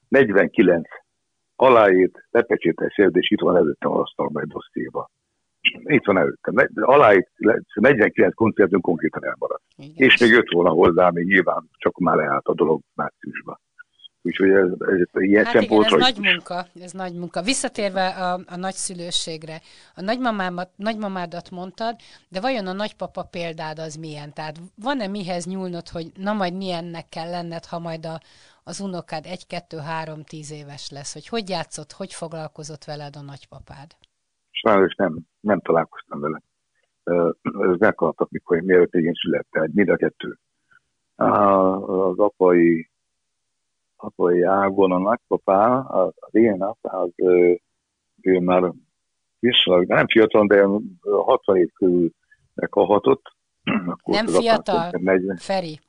49 0.07 0.89
aláírt, 1.55 2.15
lepecsétes 2.31 2.93
szerződés 2.95 3.29
itt 3.29 3.39
van 3.39 3.55
előttem 3.55 3.91
az 3.91 3.99
asztalban 3.99 4.43
egy 4.43 4.49
dossziéban 4.49 5.09
itt 5.83 6.05
van 6.05 6.17
előttem. 6.17 6.55
Aláig 6.73 7.27
49 7.73 8.33
koncertünk 8.33 8.81
konkrétan 8.81 9.25
elmaradt. 9.25 9.63
Igen. 9.77 9.93
És 9.95 10.17
még 10.17 10.31
jött 10.31 10.51
volna 10.51 10.69
hozzá, 10.69 11.09
még 11.09 11.25
nyilván 11.25 11.69
csak 11.77 11.99
már 11.99 12.15
leállt 12.15 12.45
a 12.45 12.53
dolog 12.53 12.81
márciusban. 12.93 13.59
Úgyhogy 14.23 14.49
ez, 14.49 14.69
ez 14.79 15.21
ilyen 15.21 15.45
hát 15.45 15.61
igen, 15.61 15.83
ez 15.83 15.91
nagy 15.91 16.19
munka, 16.19 16.65
ez 16.81 16.91
nagy 16.91 17.13
munka. 17.13 17.41
Visszatérve 17.41 18.07
a, 18.07 18.33
a 18.33 18.55
nagyszülőségre, 18.55 19.61
a 19.95 20.01
nagymamámat, 20.01 20.69
nagymamádat 20.75 21.49
mondtad, 21.49 21.95
de 22.29 22.39
vajon 22.39 22.67
a 22.67 22.73
nagypapa 22.73 23.23
példád 23.23 23.79
az 23.79 23.95
milyen? 23.95 24.33
Tehát 24.33 24.59
van-e 24.75 25.07
mihez 25.07 25.45
nyúlnod, 25.45 25.87
hogy 25.87 26.11
na 26.15 26.33
majd 26.33 26.53
milyennek 26.53 27.09
kell 27.09 27.29
lenned, 27.29 27.65
ha 27.65 27.79
majd 27.79 28.05
a, 28.05 28.19
az 28.63 28.79
unokád 28.79 29.25
egy, 29.25 29.47
kettő, 29.47 29.77
három, 29.77 30.23
tíz 30.23 30.51
éves 30.51 30.89
lesz? 30.89 31.13
Hogy 31.13 31.27
hogy 31.27 31.49
játszott, 31.49 31.91
hogy 31.91 32.13
foglalkozott 32.13 32.83
veled 32.83 33.15
a 33.15 33.21
nagypapád? 33.21 33.95
sajnos 34.61 34.95
nem, 34.95 35.19
nem 35.41 35.59
találkoztam 35.59 36.19
vele. 36.19 36.41
Ez 37.43 37.77
meghaltak, 37.77 38.29
mikor 38.29 38.57
én 38.57 38.63
mielőtt 38.63 38.93
én 38.93 39.13
születtem, 39.13 39.69
mind 39.73 39.89
a 39.89 39.95
kettő. 39.95 40.37
Az 41.15 42.19
apai, 42.19 42.89
apai 43.95 44.41
ágon 44.41 44.91
a 44.91 44.97
nagypapá, 44.97 45.79
az, 45.79 46.13
én 46.31 46.61
apá, 46.61 46.97
az, 46.97 47.11
ő 48.21 48.39
már 48.39 48.71
viszonylag, 49.39 49.87
nem 49.87 50.07
fiatal, 50.07 50.47
de 50.47 50.67
60 51.01 51.57
év 51.57 51.71
körül 51.71 52.11
meghalhatott. 52.53 53.35
nem 54.03 54.27
fiatal, 54.27 54.89
40. 54.91 55.37
Feri. 55.37 55.79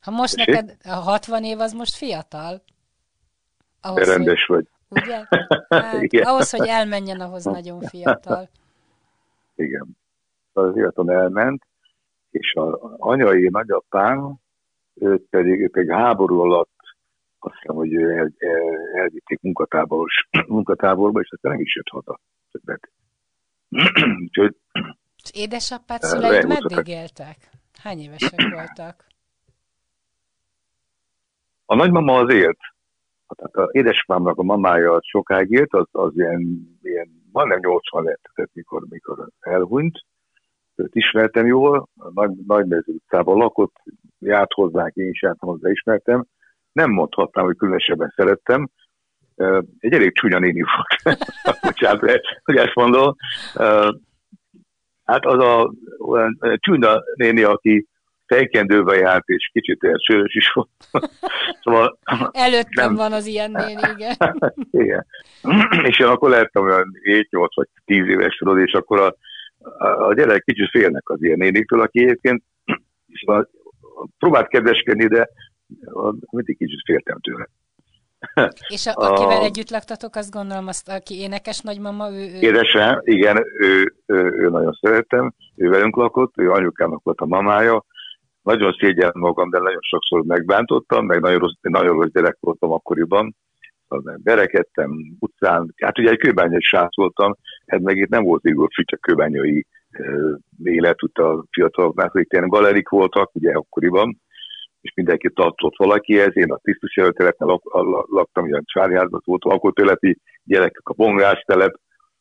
Ha 0.00 0.10
most 0.10 0.36
Tessék? 0.36 0.54
neked 0.54 0.76
a 0.84 0.94
60 0.94 1.44
év, 1.44 1.60
az 1.60 1.72
most 1.72 1.96
fiatal? 1.96 2.62
Ahhoz, 3.80 4.08
rendes 4.08 4.44
hogy... 4.46 4.68
vagy. 4.88 5.02
Ugye? 5.02 5.24
Hát. 5.68 6.04
Ahhoz, 6.12 6.50
hogy 6.50 6.68
elmenjen, 6.68 7.20
ahhoz 7.20 7.44
nagyon 7.44 7.80
fiatal. 7.80 8.48
Igen. 9.62 9.96
Az 10.52 10.72
fiatal 10.72 11.10
elment, 11.12 11.62
és 12.30 12.52
az 12.54 12.74
anyai 12.96 13.48
nagyapám, 13.48 14.36
őt 14.94 15.26
pedig, 15.30 15.60
ő 15.60 15.68
pedig 15.70 15.90
háború 15.90 16.40
alatt 16.40 16.70
azt 17.38 17.54
hiszem, 17.54 17.76
hogy 17.76 17.94
el, 17.94 18.32
el, 18.38 18.90
elvitték 18.94 19.40
munkatáboros, 19.40 20.28
munkatáborba, 20.46 21.20
és 21.20 21.30
aztán 21.30 21.52
nem 21.52 21.60
is 21.60 21.74
jött 21.74 21.88
haza 21.88 22.20
többet. 22.50 22.90
Úgyhogy 24.24 24.56
és 25.24 25.30
édesapád 25.42 26.00
szüleid 26.00 26.46
meddig 26.46 26.88
éltek? 26.88 27.36
Hány 27.82 27.98
évesek 27.98 28.40
voltak? 28.54 29.04
A 31.66 31.74
nagymama 31.74 32.18
az 32.18 32.30
élt, 32.34 32.58
tehát 33.36 33.56
az 33.56 33.74
édesapámnak 33.74 34.38
a 34.38 34.42
mamája 34.42 34.98
sokáig 35.02 35.50
élt, 35.50 35.72
az, 35.72 35.86
az 35.90 36.12
ilyen, 36.14 36.40
ilyen 36.82 37.21
majdnem 37.32 37.58
80 37.58 38.04
lett, 38.04 38.50
mikor, 38.52 38.82
mikor 38.88 39.28
elhunyt. 39.40 40.04
Őt 40.74 40.94
ismertem 40.94 41.46
jól, 41.46 41.88
nagy, 42.14 42.30
Nagymező 42.46 42.92
utcában 42.92 43.36
lakott, 43.36 43.74
járt 44.18 44.52
hozzánk, 44.52 44.94
én 44.94 45.08
is 45.08 45.22
jártam 45.22 45.48
hozzá, 45.48 45.70
ismertem. 45.70 46.24
Nem 46.72 46.90
mondhatnám, 46.90 47.44
hogy 47.44 47.56
különösebben 47.56 48.12
szerettem. 48.16 48.68
Egy 49.78 49.92
elég 49.92 50.14
csúnya 50.14 50.38
néni 50.38 50.62
volt. 50.62 51.18
Bocsánat, 51.62 52.20
hogy 52.44 52.56
ezt 52.56 52.74
mondom. 52.74 53.14
Hát 55.04 55.24
az 55.24 55.38
a 55.38 55.72
olyan 55.98 56.38
néni, 57.14 57.42
aki 57.42 57.86
fejkendővel 58.32 58.96
járt, 58.96 59.28
és 59.28 59.50
kicsit 59.52 59.84
olyan 59.84 59.98
sörös 59.98 60.34
is 60.34 60.52
volt. 60.52 60.68
szóval, 61.62 61.98
Előttem 62.32 62.86
nem... 62.86 62.94
van 62.94 63.12
az 63.12 63.26
ilyen 63.26 63.50
néni, 63.50 63.80
igen. 63.96 64.16
igen. 64.84 65.06
és 65.88 65.98
én 65.98 66.06
akkor 66.06 66.30
lehettem 66.30 66.62
olyan 66.62 66.92
7-8 67.30 67.48
vagy 67.54 67.68
10 67.84 68.06
éves, 68.06 68.36
tudod, 68.36 68.58
és 68.58 68.72
akkor 68.72 69.00
a, 69.00 69.16
a, 69.86 70.14
gyerek 70.14 70.44
kicsit 70.44 70.70
félnek 70.70 71.08
az 71.08 71.22
ilyen 71.22 71.38
néniktől, 71.38 71.80
aki 71.80 72.02
egyébként 72.02 72.42
szóval 73.24 73.50
próbált 74.18 74.48
kedveskedni, 74.48 75.06
de 75.06 75.28
mindig 76.30 76.56
kicsit 76.56 76.82
féltem 76.84 77.18
tőle. 77.20 77.48
És 78.74 78.86
a, 78.86 78.92
akivel 78.94 79.40
a, 79.40 79.44
együtt 79.44 79.70
laktatok, 79.70 80.16
azt 80.16 80.30
gondolom, 80.30 80.66
azt, 80.66 80.88
aki 80.88 81.20
énekes 81.20 81.60
nagymama, 81.60 82.10
ő... 82.10 82.14
ő... 82.14 82.38
Édesem, 82.40 83.00
igen, 83.04 83.44
ő, 83.58 83.94
ő, 84.06 84.16
ő, 84.16 84.48
nagyon 84.48 84.78
szerettem, 84.80 85.34
ő 85.56 85.68
velünk 85.68 85.96
lakott, 85.96 86.32
ő 86.36 86.50
anyukának 86.50 87.02
volt 87.02 87.20
a 87.20 87.26
mamája, 87.26 87.84
nagyon 88.42 88.72
szégyen 88.72 89.12
magam, 89.14 89.50
de 89.50 89.58
nagyon 89.58 89.80
sokszor 89.80 90.22
megbántottam, 90.22 91.06
meg 91.06 91.20
nagyon 91.20 91.38
rossz, 91.38 91.52
nagyon 91.60 91.96
rossz 91.96 92.10
gyerek 92.12 92.36
voltam 92.40 92.72
akkoriban, 92.72 93.34
berekedtem 94.16 94.90
utcán, 95.18 95.74
hát 95.76 95.98
ugye 95.98 96.10
egy 96.10 96.18
kőbányai 96.18 96.60
srác 96.60 96.96
voltam, 96.96 97.34
ez 97.64 97.80
meg 97.80 97.96
itt 97.96 98.08
nem 98.08 98.24
volt 98.24 98.44
igaz 98.44 98.68
a 98.86 98.96
kőbányai 99.00 99.66
élet, 100.64 100.98
a 100.98 101.44
fiataloknál, 101.50 102.08
hogy 102.12 102.26
ilyen 102.28 102.48
galerik 102.48 102.88
voltak, 102.88 103.34
ugye 103.34 103.52
akkoriban, 103.52 104.20
és 104.80 104.92
mindenki 104.94 105.30
tartott 105.30 105.76
valakihez. 105.76 106.36
Én 106.36 106.52
a 106.52 106.58
tisztus 106.62 106.96
előteletben 106.96 107.58
laktam, 108.06 108.46
ilyen 108.46 108.62
Csárjázban 108.64 109.20
volt 109.24 109.44
lakótéleti 109.44 110.18
gyerekek 110.44 110.88
a 110.88 110.94
bongástelep, 110.94 111.74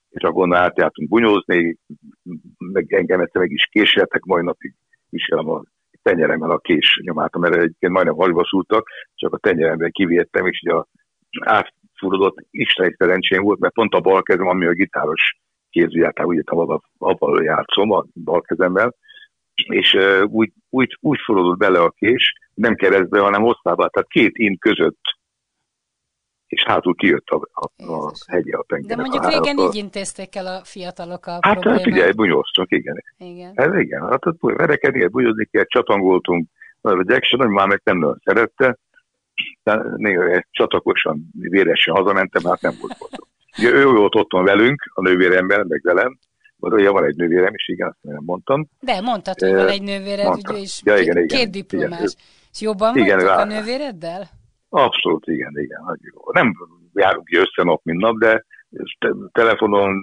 és 0.09 0.23
akkor 0.23 0.55
átjártunk 0.55 1.09
bunyózni, 1.09 1.77
meg 2.57 2.93
engem 2.93 3.19
egyszer 3.19 3.41
meg 3.41 3.51
is 3.51 3.67
késeltek, 3.71 4.23
majd 4.23 4.43
napig 4.43 4.73
viselem 5.09 5.49
a 5.49 5.63
tenyeremmel 6.01 6.51
a 6.51 6.57
kés 6.57 6.99
nyomát, 7.03 7.37
mert 7.37 7.55
egyébként 7.55 7.93
majdnem 7.93 8.15
halvasultak, 8.15 8.87
csak 9.15 9.33
a 9.33 9.37
tenyeremben 9.37 9.91
kivédtem, 9.91 10.45
és 10.45 10.61
ugye 10.63 10.75
a 10.75 10.87
átfurodott 11.39 12.37
Isten 12.51 12.95
szerencsém 12.97 13.43
volt, 13.43 13.59
mert 13.59 13.73
pont 13.73 13.93
a 13.93 13.99
bal 13.99 14.21
kezem, 14.21 14.47
ami 14.47 14.65
a 14.65 14.71
gitáros 14.71 15.35
kézvijáták, 15.69 16.27
ugye 16.27 16.41
avval 16.97 17.43
játszom 17.43 17.91
a 17.91 18.05
bal 18.23 18.41
kezemmel, 18.41 18.95
és 19.55 19.97
úgy, 20.23 20.51
úgy, 20.69 20.97
úgy 20.99 21.19
forrodott 21.25 21.57
bele 21.57 21.79
a 21.79 21.89
kés, 21.89 22.33
nem 22.53 22.75
keresztbe, 22.75 23.19
hanem 23.19 23.41
hosszába, 23.41 23.89
tehát 23.89 24.09
két 24.09 24.37
in 24.37 24.57
között, 24.57 24.99
és 26.51 26.63
hátul 26.63 26.95
kijött 26.95 27.27
a, 27.27 27.47
a, 27.53 27.93
a 27.93 28.11
hegye 28.27 28.55
a 28.55 28.63
pengenek. 28.67 28.95
De 28.95 29.01
mondjuk 29.01 29.27
régen 29.27 29.57
így 29.57 29.75
intézték 29.75 30.35
el 30.35 30.47
a 30.47 30.61
fiatalok 30.63 31.25
a 31.25 31.37
Hát, 31.41 31.63
hát 31.63 31.85
ugye, 31.85 32.13
bunyóztak, 32.13 32.71
igen. 32.71 33.03
Igen. 33.17 33.51
Ez 33.55 33.79
igen, 33.79 34.01
hát 34.01 34.25
ott 34.25 34.37
verekedni, 34.39 35.07
bunyózni 35.07 35.45
kell, 35.45 35.63
csatangoltunk, 35.63 36.47
a 36.81 37.03
Jackson 37.03 37.39
nagymár 37.39 37.67
meg 37.67 37.81
nem 37.83 37.97
nagyon 37.97 38.21
szerette, 38.23 38.77
de 39.63 39.81
néha 39.95 40.45
csatakosan, 40.51 41.29
véresen 41.39 41.95
hazamentem, 41.95 42.43
hát 42.43 42.61
nem 42.61 42.73
volt 42.79 42.97
boldog. 42.99 43.27
Ugye 43.57 43.69
ő 43.69 43.85
volt 43.85 44.15
otthon 44.15 44.43
velünk, 44.43 44.91
a 44.93 45.01
nővéremmel, 45.01 45.63
meg 45.63 45.81
velem, 45.83 46.19
vagy 46.55 46.73
olyan 46.73 46.93
van 46.93 47.05
egy 47.05 47.15
nővérem 47.15 47.53
is, 47.53 47.67
igen, 47.67 47.87
azt 47.87 47.97
nem 48.01 48.23
mondtam. 48.25 48.67
De 48.79 49.01
mondtad, 49.01 49.39
hogy 49.39 49.53
van 49.53 49.67
egy 49.67 49.81
nővéred, 49.81 50.27
ugye, 50.27 50.57
és 50.57 50.81
ja, 50.83 50.97
igen, 50.97 51.15
két, 51.15 51.23
igen, 51.23 51.37
két 51.37 51.49
diplomás. 51.49 51.99
Igen, 51.99 52.11
és 52.51 52.61
jobban 52.61 52.97
igen, 52.97 53.17
vagytok 53.17 53.37
a 53.37 53.45
nővéreddel? 53.45 54.29
Abszolút, 54.73 55.27
igen, 55.27 55.51
igen. 55.57 55.99
Nem 56.31 56.53
járunk 56.93 57.25
ki 57.25 57.37
össze 57.37 57.63
nap, 57.63 57.83
mint 57.83 58.01
nap, 58.01 58.17
de 58.17 58.45
telefonon, 59.31 60.01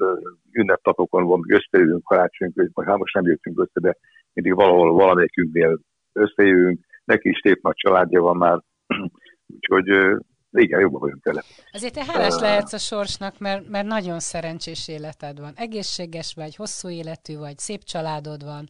ünnepnapokon 0.53 1.25
van, 1.25 1.41
összejövünk 1.49 2.05
karácsonyunk, 2.05 2.71
vagy 2.73 2.87
hát 2.87 2.97
most 2.97 3.15
nem 3.15 3.27
jöttünk 3.27 3.61
össze, 3.61 3.81
de 3.81 3.97
mindig 4.33 4.55
valahol 4.55 4.93
valamelyikünknél 4.93 5.79
összejövünk. 6.13 6.87
Neki 7.05 7.29
is 7.29 7.41
szép 7.43 7.63
nagy 7.63 7.75
családja 7.77 8.21
van 8.21 8.37
már, 8.37 8.63
úgyhogy 9.55 10.19
igen, 10.51 10.81
jobban 10.81 11.01
vagyunk 11.01 11.23
tele. 11.23 11.43
Azért 11.73 11.95
te 11.95 12.05
hálás 12.05 12.35
uh, 12.35 12.41
lehetsz 12.41 12.73
a 12.73 12.79
sorsnak, 12.79 13.39
mert, 13.39 13.69
mert 13.69 13.87
nagyon 13.87 14.21
szerencsés 14.21 14.89
életed 14.89 15.41
van. 15.41 15.53
Egészséges 15.57 16.35
vagy, 16.35 16.57
hosszú 16.57 16.89
életű 16.89 17.37
vagy, 17.37 17.59
szép 17.59 17.83
családod 17.83 18.45
van. 18.45 18.69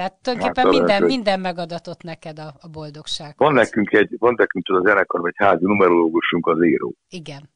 Tehát 0.00 0.22
tulajdonképpen 0.22 0.64
hát, 0.64 0.72
minden, 0.72 0.98
hogy... 0.98 1.08
minden 1.08 1.40
megadatott 1.40 2.02
neked 2.02 2.38
a, 2.38 2.48
a 2.60 2.68
boldogság. 2.68 3.34
Van 3.36 3.52
nekünk 3.52 3.92
egy, 3.92 4.16
van 4.18 4.34
nekünk 4.36 4.68
a 4.68 4.80
zenekar, 4.86 5.20
vagy 5.20 5.34
házi 5.36 5.64
numerológusunk 5.64 6.46
az 6.46 6.64
író. 6.64 6.94
Igen. 7.08 7.50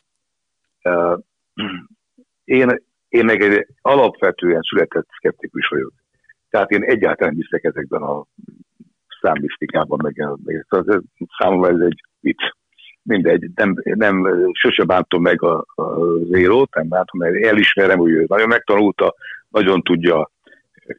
Uh, 0.83 1.19
én, 2.45 2.83
én 3.09 3.25
meg 3.25 3.43
egy 3.43 3.67
alapvetően 3.81 4.61
született 4.61 5.07
szkeptikus 5.17 5.69
vagyok. 5.69 5.93
Tehát 6.51 6.71
én 6.71 6.83
egyáltalán 6.83 7.35
hiszek 7.35 7.65
ezekben 7.65 8.03
a 8.03 8.25
számmisztikában, 9.21 9.99
meg, 10.03 10.29
meg 10.45 10.67
ez, 10.69 10.97
számomra 11.39 11.69
ez 11.69 11.81
egy 11.81 12.01
vicc 12.21 12.43
mindegy, 13.03 13.51
nem, 13.55 13.75
nem 13.83 14.29
sose 14.53 14.85
bántom 14.85 15.23
meg 15.23 15.43
a, 15.43 15.65
a 15.75 16.01
zérót, 16.31 16.75
nem 16.75 16.89
bántom, 16.89 17.21
mert 17.21 17.45
elismerem, 17.45 17.99
hogy 17.99 18.11
ő 18.11 18.25
nagyon 18.29 18.49
megtanulta, 18.49 19.15
nagyon 19.49 19.83
tudja, 19.83 20.33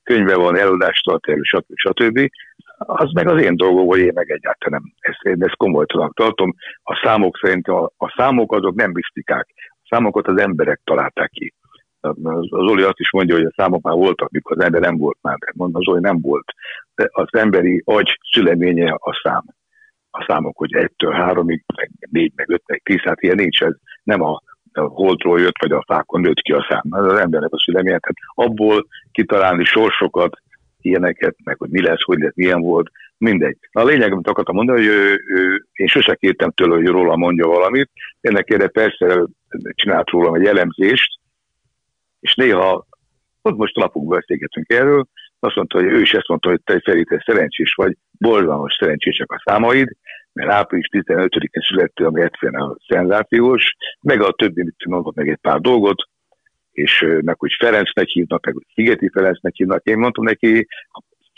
könyve 0.03 0.35
van, 0.35 0.57
előadást 0.57 1.03
tart 1.03 1.27
el, 1.27 1.39
stb. 1.41 1.73
stb. 1.75 2.29
Az 2.77 3.11
meg 3.11 3.27
az 3.27 3.41
én 3.41 3.55
dolgom, 3.55 3.87
hogy 3.87 3.99
én 3.99 4.11
meg 4.13 4.29
egyáltalán 4.29 4.81
nem. 4.81 4.93
Ezt, 4.99 5.35
én 5.35 5.43
ezt 5.43 5.55
komolytanak 5.55 6.13
tartom. 6.13 6.55
A 6.83 7.01
számok 7.03 7.37
szerint 7.41 7.67
a, 7.67 7.91
a 7.97 8.13
számok 8.17 8.53
azok 8.53 8.75
nem 8.75 8.91
misztikák. 8.91 9.47
A 9.55 9.87
számokat 9.89 10.27
az 10.27 10.39
emberek 10.39 10.81
találták 10.83 11.29
ki. 11.29 11.53
Az 11.99 12.51
Oli 12.51 12.83
azt 12.83 12.99
is 12.99 13.11
mondja, 13.11 13.35
hogy 13.35 13.45
a 13.45 13.53
számok 13.55 13.81
már 13.81 13.95
voltak, 13.95 14.29
mikor 14.29 14.57
az 14.57 14.63
ember 14.63 14.81
nem 14.81 14.97
volt 14.97 15.17
már. 15.21 15.37
Mondom, 15.55 15.81
az 15.81 15.87
Oli 15.87 16.01
nem 16.01 16.21
volt. 16.21 16.53
De 16.95 17.09
az 17.11 17.27
emberi 17.31 17.81
agy 17.85 18.19
szüleménye 18.31 18.91
a 18.91 19.19
szám 19.23 19.43
a 20.17 20.25
számok, 20.27 20.57
hogy 20.57 20.75
egytől 20.75 21.11
háromig, 21.11 21.63
meg 21.75 21.91
négy, 22.11 22.31
meg 22.35 22.49
öt, 22.49 22.63
meg 22.67 22.81
tíz, 22.83 23.01
hát 23.01 23.21
ilyen 23.21 23.35
nincs, 23.35 23.61
ez 23.61 23.73
nem 24.03 24.21
a, 24.21 24.41
a 24.77 24.87
holdról 24.87 25.39
jött, 25.39 25.59
vagy 25.59 25.71
a 25.71 25.83
fákon 25.87 26.21
nőtt 26.21 26.39
ki 26.39 26.51
a 26.51 26.65
szám. 26.69 26.83
Ez 26.91 27.13
az 27.13 27.19
embernek 27.19 27.53
a 27.53 27.59
szüleménye, 27.59 27.99
tehát 27.99 28.49
abból 28.49 28.87
kitalálni 29.11 29.63
sorsokat, 29.63 30.37
ilyeneket, 30.81 31.35
meg 31.43 31.57
hogy 31.57 31.69
mi 31.69 31.81
lesz, 31.81 32.03
hogy 32.03 32.19
lesz, 32.19 32.35
milyen 32.35 32.61
volt, 32.61 32.91
mindegy. 33.17 33.57
Na, 33.71 33.81
a 33.81 33.85
lényeg, 33.85 34.11
amit 34.11 34.27
akartam 34.27 34.55
mondani, 34.55 34.77
hogy 34.77 34.87
ő, 34.87 35.21
ő, 35.27 35.65
én 35.73 35.87
sose 35.87 36.15
kértem 36.15 36.51
tőle, 36.51 36.75
hogy 36.75 36.87
róla 36.87 37.15
mondja 37.15 37.47
valamit, 37.47 37.89
ennek 38.21 38.49
erre 38.49 38.67
persze 38.67 39.25
csinált 39.71 40.09
rólam 40.09 40.33
egy 40.33 40.45
elemzést, 40.45 41.19
és 42.19 42.35
néha, 42.35 42.85
ott 43.41 43.57
most 43.57 43.75
napokban 43.75 44.17
beszélgetünk 44.17 44.69
erről, 44.69 45.07
azt 45.39 45.55
mondta, 45.55 45.77
hogy 45.77 45.87
ő 45.87 46.01
is 46.01 46.13
ezt 46.13 46.27
mondta, 46.27 46.49
hogy 46.49 46.61
te 46.63 46.79
Feri, 46.79 47.03
te 47.03 47.23
szerencsés 47.25 47.73
vagy, 47.73 47.97
borzalmas 48.11 48.77
szerencsések 48.79 49.31
a 49.31 49.41
számaid, 49.45 49.87
mert 50.35 50.51
április 50.51 50.87
15-én 50.91 51.63
születtél, 51.67 52.05
ami 52.05 52.21
egyszerűen 52.21 52.61
a 52.61 52.75
szenzációs, 52.87 53.75
meg 54.01 54.21
a 54.21 54.31
többi, 54.31 54.63
mit 54.63 54.85
mondott 54.85 55.15
meg 55.15 55.29
egy 55.29 55.39
pár 55.41 55.59
dolgot, 55.59 56.09
és 56.71 57.05
meg 57.21 57.39
hogy 57.39 57.51
Ferencnek 57.59 58.07
hívnak, 58.07 58.45
meg 58.45 58.53
hogy 58.53 58.65
Szigeti 58.73 59.09
Ferencnek 59.09 59.55
hívnak. 59.55 59.83
Én 59.83 59.97
mondtam 59.97 60.23
neki, 60.23 60.67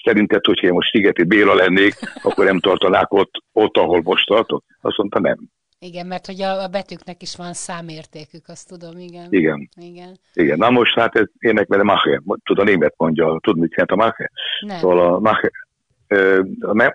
szerinted, 0.04 0.46
hogyha 0.46 0.68
én 0.68 0.74
most 0.74 0.92
Szigeti 0.92 1.24
Béla 1.24 1.54
lennék, 1.54 1.94
akkor 2.24 2.46
nem 2.46 2.60
tartanák 2.60 3.14
ott, 3.14 3.32
ott 3.52 3.78
ahol 3.78 4.02
most 4.04 4.28
tartok? 4.28 4.64
Azt 4.82 4.98
mondta, 4.98 5.20
nem. 5.20 5.38
Igen, 5.80 6.08
mert 6.08 6.26
hogy 6.26 6.42
a, 6.42 6.64
a 6.64 6.68
betűknek 6.68 7.22
is 7.22 7.36
van 7.36 7.54
számértékük, 7.54 8.48
azt 8.48 8.68
tudom, 8.68 8.98
igen. 8.98 9.28
Igen. 9.30 9.70
Igen. 9.76 10.18
igen. 10.34 10.58
Na 10.58 10.70
most 10.70 10.96
hát 10.96 11.16
ez 11.16 11.28
ének, 11.40 11.68
mert 11.68 11.82
a 11.82 11.86
Mache, 11.86 12.22
tud 12.44 12.60
a 12.60 12.64
német 12.64 12.94
mondja, 12.98 13.40
tud 13.42 13.58
mit 13.58 13.72
jelent 13.72 13.92
a 13.92 13.96
Mache? 13.96 14.32
Nem. 14.60 14.78
Szóval 14.78 15.14
a 15.14 15.20
Mache, 15.20 15.52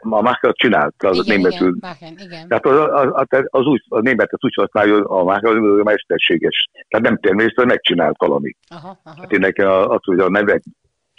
a 0.00 0.20
Mache 0.20 0.52
csinált, 0.52 0.94
az 0.98 1.16
igen, 1.16 1.36
németül. 1.36 1.76
Igen, 2.00 2.14
igen. 2.18 2.48
Tehát 2.48 2.66
az, 2.66 2.78
az, 2.78 3.26
az, 3.28 3.44
az, 3.50 3.66
úgy, 3.66 3.84
a 3.88 4.00
német 4.00 4.32
az 4.32 4.44
úgy 4.44 4.54
használja, 4.54 4.94
hogy 4.94 5.04
a 5.08 5.24
Mache 5.24 5.48
az 5.48 5.82
mesterséges. 5.82 6.68
Tehát 6.88 7.06
nem 7.06 7.18
természetesen 7.18 7.66
megcsinált 7.66 8.18
valami. 8.18 8.56
Aha, 8.68 8.98
aha. 9.04 9.20
Hát 9.20 9.32
én 9.32 9.40
nekem 9.40 9.68
az, 9.68 10.04
hogy 10.04 10.18
a 10.18 10.28
nevek 10.28 10.62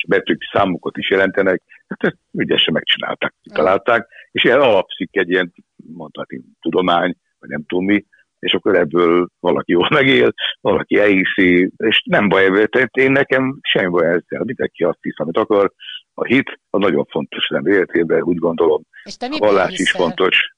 betűk 0.08 0.42
számokat 0.52 0.98
is 0.98 1.10
jelentenek, 1.10 1.62
hát 1.88 2.04
ezt 2.04 2.18
ügyesen 2.32 2.74
megcsinálták, 2.74 3.34
találták, 3.54 4.08
és 4.32 4.44
ilyen 4.44 4.62
alapszik 4.62 5.10
egy 5.18 5.30
ilyen, 5.30 5.54
mondhatni, 5.94 6.42
tudomány, 6.62 7.16
vagy 7.40 7.50
nem 7.50 7.64
tudom 7.68 7.86
mi, 7.86 8.06
és 8.40 8.54
akkor 8.54 8.76
ebből 8.76 9.28
valaki 9.40 9.72
jól 9.72 9.88
megél, 9.90 10.34
valaki 10.62 11.00
elhiszi, 11.00 11.72
és 11.78 12.04
nem 12.06 12.30
baj, 12.30 12.68
tehát 12.68 12.96
én 12.96 13.12
nekem 13.12 13.58
semmi 13.62 13.90
baj 13.90 14.06
ezzel, 14.06 14.44
mindenki 14.44 14.84
azt 14.84 14.98
hisz, 15.02 15.20
amit 15.20 15.38
akar. 15.38 15.72
A 16.14 16.26
hit 16.26 16.60
a 16.70 16.78
nagyon 16.78 17.06
fontos 17.06 17.48
nem 17.48 17.66
életében, 17.66 18.22
úgy 18.22 18.38
gondolom. 18.38 18.82
És 19.04 19.18
te 19.18 19.26
a 19.26 19.38
vallás 19.38 19.80
is 19.80 19.92
fontos. 19.92 20.52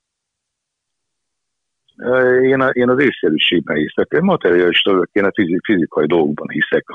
Én, 2.41 2.61
a, 2.61 2.69
én 2.69 2.89
az 2.89 2.99
észszerűségben 2.99 3.75
hiszek. 3.75 4.07
Én 4.09 4.23
materialista 4.23 4.91
vagyok, 4.91 5.09
én 5.11 5.23
a 5.23 5.31
fizik, 5.33 5.65
fizikai 5.65 6.05
dolgokban 6.05 6.49
hiszek, 6.49 6.89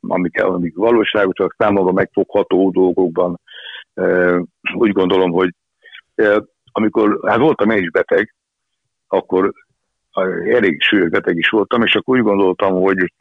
amik, 0.00 0.42
amik 0.42 0.74
valóságosak, 0.76 1.54
számomra 1.58 1.92
megfogható 1.92 2.70
dolgokban. 2.70 3.40
Úgy 4.74 4.92
gondolom, 4.92 5.30
hogy 5.30 5.50
amikor, 6.72 7.20
hát 7.26 7.38
voltam 7.38 7.70
én 7.70 7.82
is 7.82 7.90
beteg, 7.90 8.34
akkor 9.08 9.52
elég 10.50 10.82
súlyos 10.82 11.08
beteg 11.08 11.36
is 11.36 11.48
voltam, 11.48 11.82
és 11.82 11.94
akkor 11.94 12.16
úgy 12.16 12.24
gondoltam, 12.24 12.80
hogy 12.80 13.12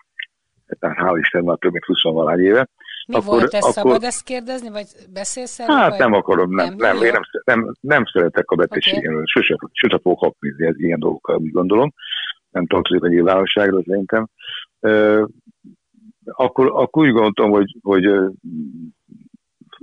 tehát 0.79 0.97
hál' 0.97 1.19
Isten 1.19 1.43
már 1.43 1.57
több 1.57 1.71
mint 1.71 1.85
20 1.85 2.03
valány 2.03 2.39
éve, 2.39 2.69
Mi 3.07 3.15
akkor, 3.15 3.25
volt 3.25 3.53
ez, 3.53 3.63
akkor... 3.63 3.73
szabad 3.73 4.03
ezt 4.03 4.23
kérdezni, 4.23 4.69
vagy 4.69 4.87
beszélsz 5.13 5.59
erről? 5.59 5.75
Hát 5.75 5.89
vagy... 5.89 5.99
nem 5.99 6.13
akarom, 6.13 6.55
nem, 6.55 6.73
nem, 6.75 6.95
nem, 6.95 7.05
én 7.05 7.11
nem, 7.11 7.21
nem, 7.43 7.73
nem 7.79 8.03
szeretek 8.05 8.51
a 8.51 8.55
betegségen, 8.55 9.13
okay. 9.13 9.23
sose, 9.25 9.57
sose 9.71 9.99
fogok 10.01 10.19
hapnizni 10.19 10.65
ez 10.65 10.79
ilyen 10.79 10.99
dolgokkal, 10.99 11.37
úgy 11.37 11.51
gondolom, 11.51 11.93
nem 12.49 12.67
tartozik 12.67 13.03
a 13.03 13.07
nyilvánosságra 13.07 13.83
szerintem. 13.85 14.27
Uh, 14.79 15.27
akkor, 16.25 16.71
akkor 16.73 17.05
úgy 17.05 17.11
gondoltam, 17.11 17.49
hogy, 17.49 17.77
hogy, 17.81 18.05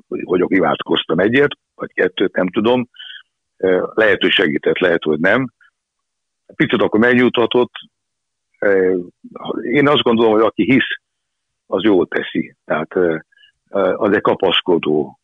hogy, 0.08 0.20
hogy 0.24 0.44
imádkoztam 0.46 1.18
egyet, 1.18 1.50
vagy 1.74 1.92
kettőt, 1.92 2.36
nem 2.36 2.48
tudom. 2.48 2.88
Lehet, 3.94 4.20
hogy 4.20 4.30
segített, 4.30 4.78
lehet, 4.78 5.02
hogy 5.02 5.18
nem. 5.18 5.52
Picit 6.54 6.82
akkor 6.82 7.00
megnyújthatott. 7.00 7.72
Én 9.62 9.88
azt 9.88 10.02
gondolom, 10.02 10.32
hogy 10.32 10.42
aki 10.42 10.64
hisz, 10.64 10.99
az 11.70 11.82
jól 11.82 12.06
teszi. 12.06 12.54
Tehát 12.64 12.94
az 13.96 14.12
egy 14.12 14.20
kapaszkodó 14.20 15.18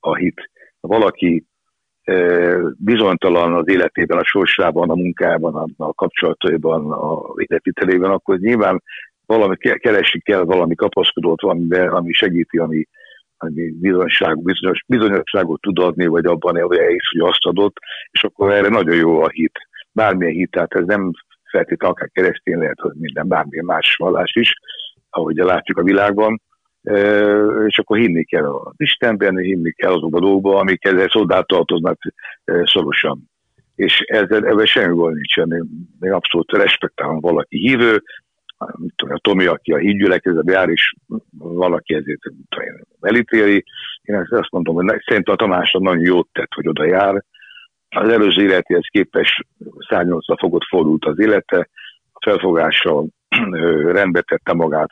a 0.00 0.14
hit. 0.14 0.50
Valaki 0.80 1.44
bizonytalan 2.76 3.54
az 3.54 3.68
életében, 3.68 4.18
a 4.18 4.24
sorsában, 4.24 4.90
a 4.90 4.94
munkában, 4.94 5.74
a, 5.76 5.92
kapcsolataiban, 5.92 6.92
a 6.92 7.34
életvitelében, 7.36 8.10
akkor 8.10 8.38
nyilván 8.38 8.82
valami 9.26 9.56
keresik 9.56 10.24
kell, 10.24 10.44
valami 10.44 10.74
kapaszkodót 10.74 11.68
de 11.68 11.82
ami 11.82 12.12
segíti, 12.12 12.58
ami, 12.58 12.86
ami 13.36 13.70
bizonyosság, 13.70 14.42
bizonyos, 14.42 14.84
bizonyosságot 14.86 15.60
tud 15.60 15.78
adni, 15.78 16.06
vagy 16.06 16.26
abban 16.26 16.56
elhisz, 16.58 17.10
hogy 17.10 17.28
azt 17.28 17.44
adott, 17.44 17.76
és 18.10 18.24
akkor 18.24 18.52
erre 18.52 18.68
nagyon 18.68 18.96
jó 18.96 19.22
a 19.22 19.28
hit. 19.28 19.58
Bármilyen 19.92 20.34
hit, 20.34 20.50
tehát 20.50 20.74
ez 20.74 20.84
nem 20.84 21.10
feltétlenül 21.50 21.96
akár 21.96 22.10
keresztény 22.12 22.58
lehet, 22.58 22.80
hogy 22.80 22.94
minden, 22.94 23.28
bármilyen 23.28 23.64
más 23.64 23.96
vallás 23.98 24.34
is, 24.34 24.54
ahogy 25.16 25.36
látjuk 25.36 25.78
a 25.78 25.82
világban, 25.82 26.40
és 27.66 27.78
akkor 27.78 27.98
hinni 27.98 28.24
kell 28.24 28.44
az 28.44 28.74
Istenben, 28.76 29.36
hinni 29.36 29.72
kell 29.72 29.92
azokban 29.92 30.22
a 30.22 30.24
dolgokban, 30.24 30.60
amik 30.60 30.84
ezzel 30.84 31.06
hozzátartoznak 31.10 31.98
szorosan. 32.64 33.30
És 33.74 34.00
ezzel, 34.00 34.46
ebben 34.46 34.66
semmi 34.66 34.94
gond 34.94 35.14
nincsen. 35.14 35.52
Én, 35.52 35.68
én 36.00 36.12
abszolút 36.12 36.52
respektálom 36.52 37.20
valaki 37.20 37.58
hívő, 37.58 38.02
mit 38.76 38.92
tudom, 38.96 39.14
a 39.14 39.18
Tomi, 39.18 39.46
aki 39.46 39.72
a 39.72 39.78
hídgyülekezetbe 39.78 40.52
jár, 40.52 40.68
és 40.68 40.94
valaki 41.38 41.94
ezért 41.94 42.20
tudom, 42.20 42.66
elítéli. 43.00 43.64
Én 44.02 44.26
azt 44.30 44.50
mondom, 44.50 44.74
hogy 44.74 45.02
szerintem 45.06 45.34
a 45.34 45.36
Tamásra 45.36 45.80
nagyon 45.80 46.04
jót 46.04 46.28
tett, 46.32 46.52
hogy 46.54 46.68
oda 46.68 46.84
jár. 46.84 47.24
Az 47.88 48.08
előző 48.08 48.42
életéhez 48.42 48.86
képes 48.90 49.40
180 49.88 50.36
fogot 50.36 50.64
fordult 50.68 51.04
az 51.04 51.18
élete, 51.18 51.68
a 52.12 52.18
felfogással 52.24 53.06
rendbe 53.92 54.20
tette 54.20 54.52
magát, 54.52 54.88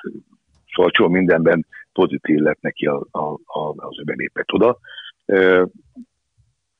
szóval 0.74 0.90
csomó 0.90 1.09
mindenben 1.09 1.66
pozitív 1.92 2.38
lett 2.38 2.61
neki 2.61 2.86
a, 2.86 3.07
a, 3.11 3.32
a, 3.32 3.74
az 3.76 3.99
ő 3.99 4.03
belépett 4.03 4.53
oda. 4.53 4.78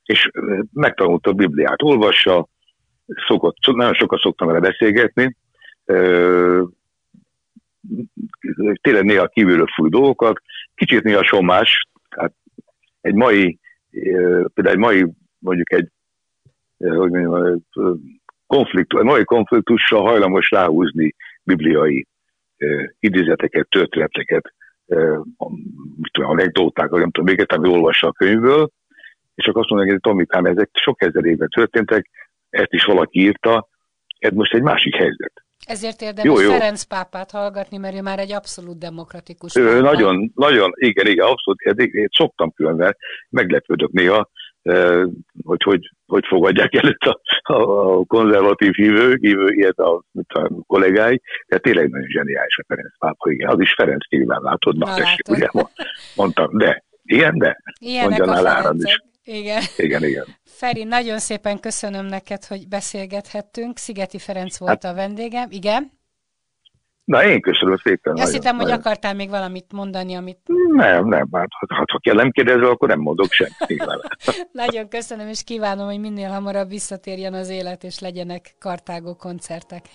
És 0.03 0.29
megtanulta 0.73 1.29
a 1.29 1.33
Bibliát, 1.33 1.81
olvassa, 1.81 2.47
szokott, 3.27 3.55
nagyon 3.65 3.93
sokat 3.93 4.19
szoktam 4.19 4.47
vele 4.47 4.59
beszélgetni, 4.59 5.35
tényleg 8.81 9.03
néha 9.03 9.27
kívülről 9.27 9.67
fúj 9.75 9.89
dolgokat, 9.89 10.41
kicsit 10.75 11.03
néha 11.03 11.23
somás, 11.23 11.87
tehát 12.09 12.33
egy 13.01 13.13
mai, 13.13 13.59
például 14.53 14.69
egy 14.69 14.77
mai, 14.77 15.05
mondjuk 15.39 15.73
egy, 15.73 15.89
hogy 16.77 17.11
mondjam, 17.11 17.63
konfliktus, 18.47 19.01
mai 19.01 19.23
konfliktussal 19.23 20.01
hajlamos 20.01 20.49
ráhúzni 20.49 21.15
bibliai 21.45 22.07
idézeteket, 22.99 23.69
történeteket, 23.69 24.53
mit 25.95 26.11
tudom, 26.11 26.29
anekdótákat, 26.29 26.99
nem 26.99 27.11
tudom, 27.11 27.35
még 27.35 27.51
ami 27.51 27.69
olvassa 27.69 28.07
a 28.07 28.11
könyvből, 28.11 28.69
és 29.35 29.45
akkor 29.45 29.61
azt 29.61 29.69
mondják, 29.69 29.91
hogy 29.91 30.01
Tomikám, 30.01 30.45
ezek 30.45 30.69
sok 30.73 31.01
ezer 31.01 31.25
éve 31.25 31.47
történtek, 31.47 32.09
ezt 32.49 32.73
is 32.73 32.83
valaki 32.83 33.19
írta, 33.19 33.67
ez 34.19 34.31
most 34.33 34.53
egy 34.53 34.61
másik 34.61 34.95
helyzet. 34.95 35.33
Ezért 35.65 36.01
érdemes 36.01 36.23
jó, 36.23 36.39
jó. 36.39 36.51
Ferenc 36.51 36.83
pápát 36.83 37.31
hallgatni, 37.31 37.77
mert 37.77 37.95
ő 37.95 38.01
már 38.01 38.19
egy 38.19 38.31
abszolút 38.31 38.77
demokratikus. 38.77 39.55
Ő, 39.55 39.79
nagyon, 39.81 40.31
nagyon, 40.35 40.71
igen, 40.75 41.07
igen, 41.07 41.25
abszolút. 41.25 41.61
Én 41.61 42.07
szoktam 42.11 42.51
különben, 42.51 42.97
meglepődök 43.29 43.91
néha, 43.91 44.29
hogy 45.43 45.63
hogy, 45.63 45.89
hogy 46.05 46.25
fogadják 46.27 46.73
előtt 46.73 47.01
a, 47.01 47.19
a, 47.41 47.53
a 47.53 48.03
konzervatív 48.05 48.73
hívő, 48.73 49.17
hívő 49.21 49.47
ilyet 49.47 49.77
a, 49.77 50.03
a 50.27 50.49
kollégái, 50.67 51.21
de 51.47 51.57
tényleg 51.57 51.89
nagyon 51.89 52.07
zseniális 52.07 52.57
a 52.57 52.63
Ferenc 52.67 52.97
pápa, 52.97 53.31
igen, 53.31 53.49
az 53.49 53.59
is 53.59 53.73
Ferenc 53.73 54.09
nyilván 54.09 54.41
látod, 54.41 54.77
na, 54.77 54.85
na 54.85 54.95
tessék, 54.95 55.29
ugye, 55.29 55.47
mondtam, 56.15 56.57
de, 56.57 56.83
ilyen, 57.03 57.37
de, 57.37 57.57
Ilyenek 57.79 58.25
mondja 58.25 58.69
a 58.69 58.73
is. 58.77 59.03
Igen. 59.23 59.61
Igen, 59.77 60.03
igen. 60.03 60.25
Feri, 60.43 60.83
nagyon 60.83 61.19
szépen 61.19 61.59
köszönöm 61.59 62.05
neked, 62.05 62.43
hogy 62.43 62.67
beszélgethettünk. 62.67 63.77
Szigeti 63.77 64.19
Ferenc 64.19 64.57
volt 64.57 64.83
hát, 64.83 64.93
a 64.93 64.95
vendégem. 64.95 65.47
Igen? 65.51 65.91
Na, 67.05 67.25
én 67.25 67.41
köszönöm 67.41 67.77
szépen. 67.83 68.15
Azt 68.17 68.33
hittem, 68.33 68.57
hogy 68.57 68.71
akartál 68.71 69.13
még 69.13 69.29
valamit 69.29 69.65
mondani, 69.71 70.15
amit... 70.15 70.39
Nem, 70.67 71.07
nem, 71.07 71.27
hát 71.31 71.47
ha, 71.67 71.83
ha 71.91 71.99
kell 71.99 72.15
nem 72.15 72.31
kérdezve, 72.31 72.67
akkor 72.67 72.87
nem 72.87 72.99
mondok 72.99 73.31
semmit. 73.31 73.85
Nagyon 74.51 74.87
köszönöm, 74.87 75.27
és 75.27 75.43
kívánom, 75.43 75.85
hogy 75.85 75.99
minél 75.99 76.29
hamarabb 76.29 76.69
visszatérjen 76.69 77.33
az 77.33 77.49
élet, 77.49 77.83
és 77.83 77.99
legyenek 77.99 78.55
kartágó 78.59 79.15
koncertek. 79.15 79.85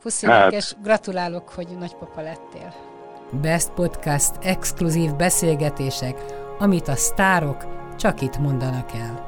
Puszilak, 0.00 0.36
hát. 0.36 0.52
és 0.52 0.74
gratulálok, 0.82 1.48
hogy 1.48 1.66
nagypapa 1.78 2.20
lettél. 2.20 2.74
Best 3.42 3.70
Podcast 3.70 4.32
exkluzív 4.42 5.14
beszélgetések, 5.14 6.24
amit 6.58 6.88
a 6.88 6.94
sztárok 6.94 7.64
csak 7.96 8.20
itt 8.20 8.38
mondanak 8.38 8.92
el. 8.92 9.27